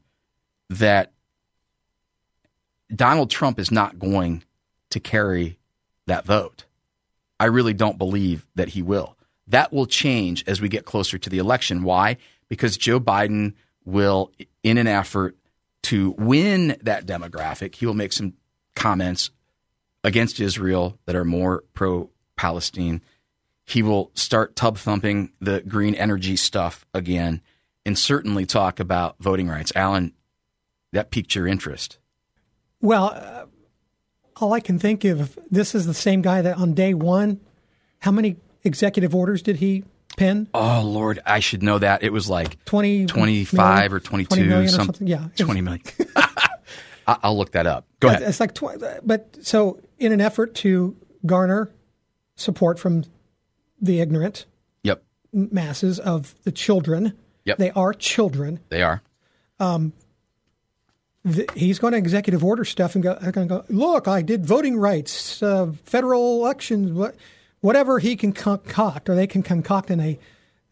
that 0.70 1.12
Donald 2.94 3.30
Trump 3.30 3.60
is 3.60 3.72
not 3.72 4.00
going 4.00 4.44
to 4.90 5.00
carry 5.00 5.60
that 6.08 6.26
vote. 6.26 6.66
I 7.40 7.46
really 7.46 7.74
don't 7.74 7.98
believe 7.98 8.46
that 8.56 8.70
he 8.70 8.82
will. 8.82 9.16
That 9.48 9.72
will 9.72 9.86
change 9.86 10.44
as 10.48 10.62
we 10.62 10.70
get 10.70 10.86
closer 10.86 11.18
to 11.18 11.30
the 11.30 11.38
election. 11.38 11.84
Why? 11.84 12.18
Because 12.50 12.78
Joe 12.78 13.00
Biden 13.00 13.54
will, 13.86 14.32
in 14.64 14.78
an 14.78 14.88
effort 14.88 15.38
to 15.84 16.12
win 16.18 16.78
that 16.82 17.06
demographic, 17.06 17.76
he 17.76 17.86
will 17.86 17.94
make 17.94 18.14
some 18.14 18.34
comments 18.76 19.32
against 20.04 20.40
Israel 20.40 20.98
that 21.06 21.16
are 21.16 21.26
more 21.26 21.64
pro 21.74 22.10
Palestine. 22.36 23.02
He 23.66 23.84
will 23.84 24.12
start 24.14 24.56
tub 24.56 24.78
thumping 24.78 25.32
the 25.40 25.62
green 25.62 25.96
energy 25.96 26.36
stuff 26.36 26.86
again 26.94 27.42
and 27.86 27.98
certainly 27.98 28.46
talk 28.46 28.80
about 28.80 29.16
voting 29.20 29.48
rights. 29.48 29.72
Alan, 29.76 30.14
that 30.92 31.12
piqued 31.12 31.36
your 31.36 31.48
interest. 31.48 31.98
Well, 32.82 33.06
uh, 33.16 33.46
all 34.38 34.54
I 34.54 34.60
can 34.60 34.80
think 34.80 35.04
of, 35.06 35.38
this 35.52 35.76
is 35.76 35.86
the 35.86 35.94
same 35.94 36.22
guy 36.22 36.42
that 36.42 36.58
on 36.58 36.74
day 36.74 36.94
one, 36.94 37.40
how 38.00 38.12
many 38.12 38.38
executive 38.64 39.14
orders 39.14 39.42
did 39.42 39.58
he 39.58 39.84
pen? 40.18 40.48
Oh, 40.54 40.82
Lord, 40.84 41.20
I 41.26 41.40
should 41.40 41.62
know 41.64 41.78
that. 41.80 42.04
It 42.04 42.14
was 42.14 42.30
like 42.30 42.64
20 42.66 43.06
25 43.06 43.94
or 43.94 44.00
22, 44.00 44.28
20 44.36 44.44
million 44.48 44.66
or 44.66 44.68
some- 44.70 44.86
something. 44.86 45.08
Yeah. 45.08 45.28
20 45.38 45.62
million. 45.62 45.82
I- 46.16 47.18
I'll 47.24 47.38
look 47.38 47.52
that 47.52 47.66
up. 47.68 47.86
Go 48.00 48.10
ahead. 48.10 48.22
It's 48.22 48.40
like, 48.40 48.54
tw- 48.54 48.82
but 49.04 49.38
so 49.42 49.82
in 49.98 50.12
an 50.12 50.22
effort 50.22 50.54
to 50.56 50.96
garner 51.26 51.72
support 52.36 52.80
from 52.80 53.04
the 53.82 54.00
ignorant 54.00 54.46
Yep. 54.84 55.04
masses 55.34 56.00
of 56.00 56.36
the 56.44 56.52
children. 56.52 57.14
Yep. 57.46 57.58
They 57.58 57.72
are 57.72 57.94
children. 57.94 58.60
They 58.70 58.84
are. 58.84 59.02
Th- 61.26 61.50
he's 61.56 61.80
going 61.80 61.94
to 61.94 61.98
executive 61.98 62.44
order 62.44 62.66
stuff 62.66 62.96
and 62.96 63.04
go, 63.04 63.16
going 63.16 63.48
to 63.48 63.56
go, 63.56 63.66
look, 63.70 64.08
I 64.08 64.22
did 64.22 64.46
voting 64.46 64.78
rights, 64.78 65.42
uh, 65.42 65.72
federal 65.84 66.42
elections, 66.42 66.92
what, 66.92 67.16
whatever 67.62 68.00
he 68.00 68.16
can 68.16 68.32
concoct 68.32 69.10
or 69.10 69.16
they 69.16 69.28
can 69.28 69.44
concoct 69.44 69.92
in 69.92 70.00
a 70.00 70.20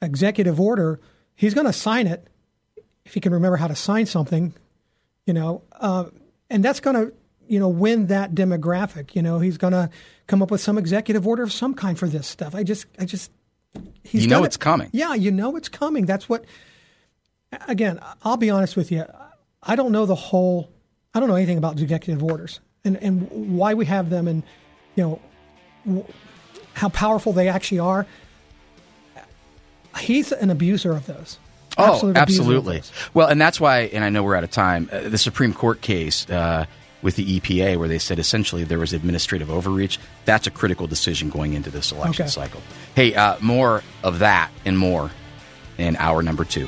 executive 0.01 0.59
order. 0.59 0.99
He's 1.35 1.53
going 1.53 1.67
to 1.67 1.73
sign 1.73 2.07
it 2.07 2.27
if 3.05 3.13
he 3.13 3.19
can 3.19 3.33
remember 3.33 3.57
how 3.57 3.67
to 3.67 3.75
sign 3.75 4.05
something, 4.05 4.53
you 5.25 5.33
know, 5.33 5.63
uh, 5.73 6.05
and 6.49 6.63
that's 6.63 6.79
going 6.79 6.95
to, 6.95 7.13
you 7.47 7.59
know, 7.59 7.69
win 7.69 8.07
that 8.07 8.33
demographic. 8.35 9.15
You 9.15 9.21
know, 9.21 9.39
he's 9.39 9.57
going 9.57 9.73
to 9.73 9.89
come 10.27 10.41
up 10.41 10.51
with 10.51 10.61
some 10.61 10.77
executive 10.77 11.25
order 11.25 11.43
of 11.43 11.53
some 11.53 11.73
kind 11.73 11.97
for 11.97 12.07
this 12.07 12.27
stuff. 12.27 12.53
I 12.55 12.63
just, 12.63 12.85
I 12.99 13.05
just, 13.05 13.31
he's 14.03 14.23
You 14.23 14.29
know 14.29 14.43
it's 14.43 14.57
coming. 14.57 14.89
Yeah, 14.91 15.13
you 15.13 15.31
know 15.31 15.55
it's 15.55 15.69
coming. 15.69 16.05
That's 16.05 16.27
what. 16.27 16.45
Again, 17.69 17.99
I'll 18.23 18.35
be 18.35 18.49
honest 18.49 18.75
with 18.75 18.91
you. 18.91 19.05
I 19.67 19.75
don't 19.75 19.91
know 19.91 20.05
the 20.05 20.15
whole. 20.15 20.69
I 21.13 21.19
don't 21.19 21.29
know 21.29 21.35
anything 21.35 21.57
about 21.57 21.79
executive 21.79 22.23
orders 22.23 22.59
and 22.85 22.95
and 22.97 23.29
why 23.57 23.73
we 23.73 23.85
have 23.85 24.09
them 24.09 24.27
and 24.27 24.43
you 24.95 25.03
know 25.03 25.21
w- 25.85 26.05
how 26.73 26.89
powerful 26.89 27.33
they 27.33 27.47
actually 27.49 27.79
are. 27.79 28.05
He's 29.99 30.31
an 30.31 30.49
abuser 30.51 30.91
of 30.91 31.05
those. 31.07 31.39
Oh, 31.77 31.93
Absolute 31.93 32.17
absolutely. 32.17 32.77
those. 32.77 32.91
Well, 33.13 33.27
and 33.27 33.39
that's 33.41 33.59
why, 33.59 33.81
and 33.81 34.03
I 34.03 34.09
know 34.09 34.23
we're 34.23 34.35
out 34.35 34.43
of 34.43 34.51
time. 34.51 34.89
Uh, 34.91 35.09
the 35.09 35.17
Supreme 35.17 35.53
Court 35.53 35.81
case 35.81 36.27
uh, 36.29 36.65
with 37.01 37.15
the 37.15 37.39
EPA, 37.39 37.77
where 37.77 37.87
they 37.87 37.99
said 37.99 38.17
essentially 38.19 38.63
there 38.63 38.79
was 38.79 38.93
administrative 38.93 39.49
overreach, 39.49 39.99
that's 40.25 40.47
a 40.47 40.51
critical 40.51 40.87
decision 40.87 41.29
going 41.29 41.53
into 41.53 41.69
this 41.69 41.91
election 41.91 42.23
Okay. 42.23 42.29
cycle. 42.31 42.61
Hey, 42.95 43.13
uh, 43.15 43.37
more 43.41 43.83
of 44.03 44.19
that 44.19 44.49
and 44.65 44.77
more 44.77 45.11
in 45.77 45.95
hour 45.97 46.21
number 46.23 46.45
two. 46.45 46.67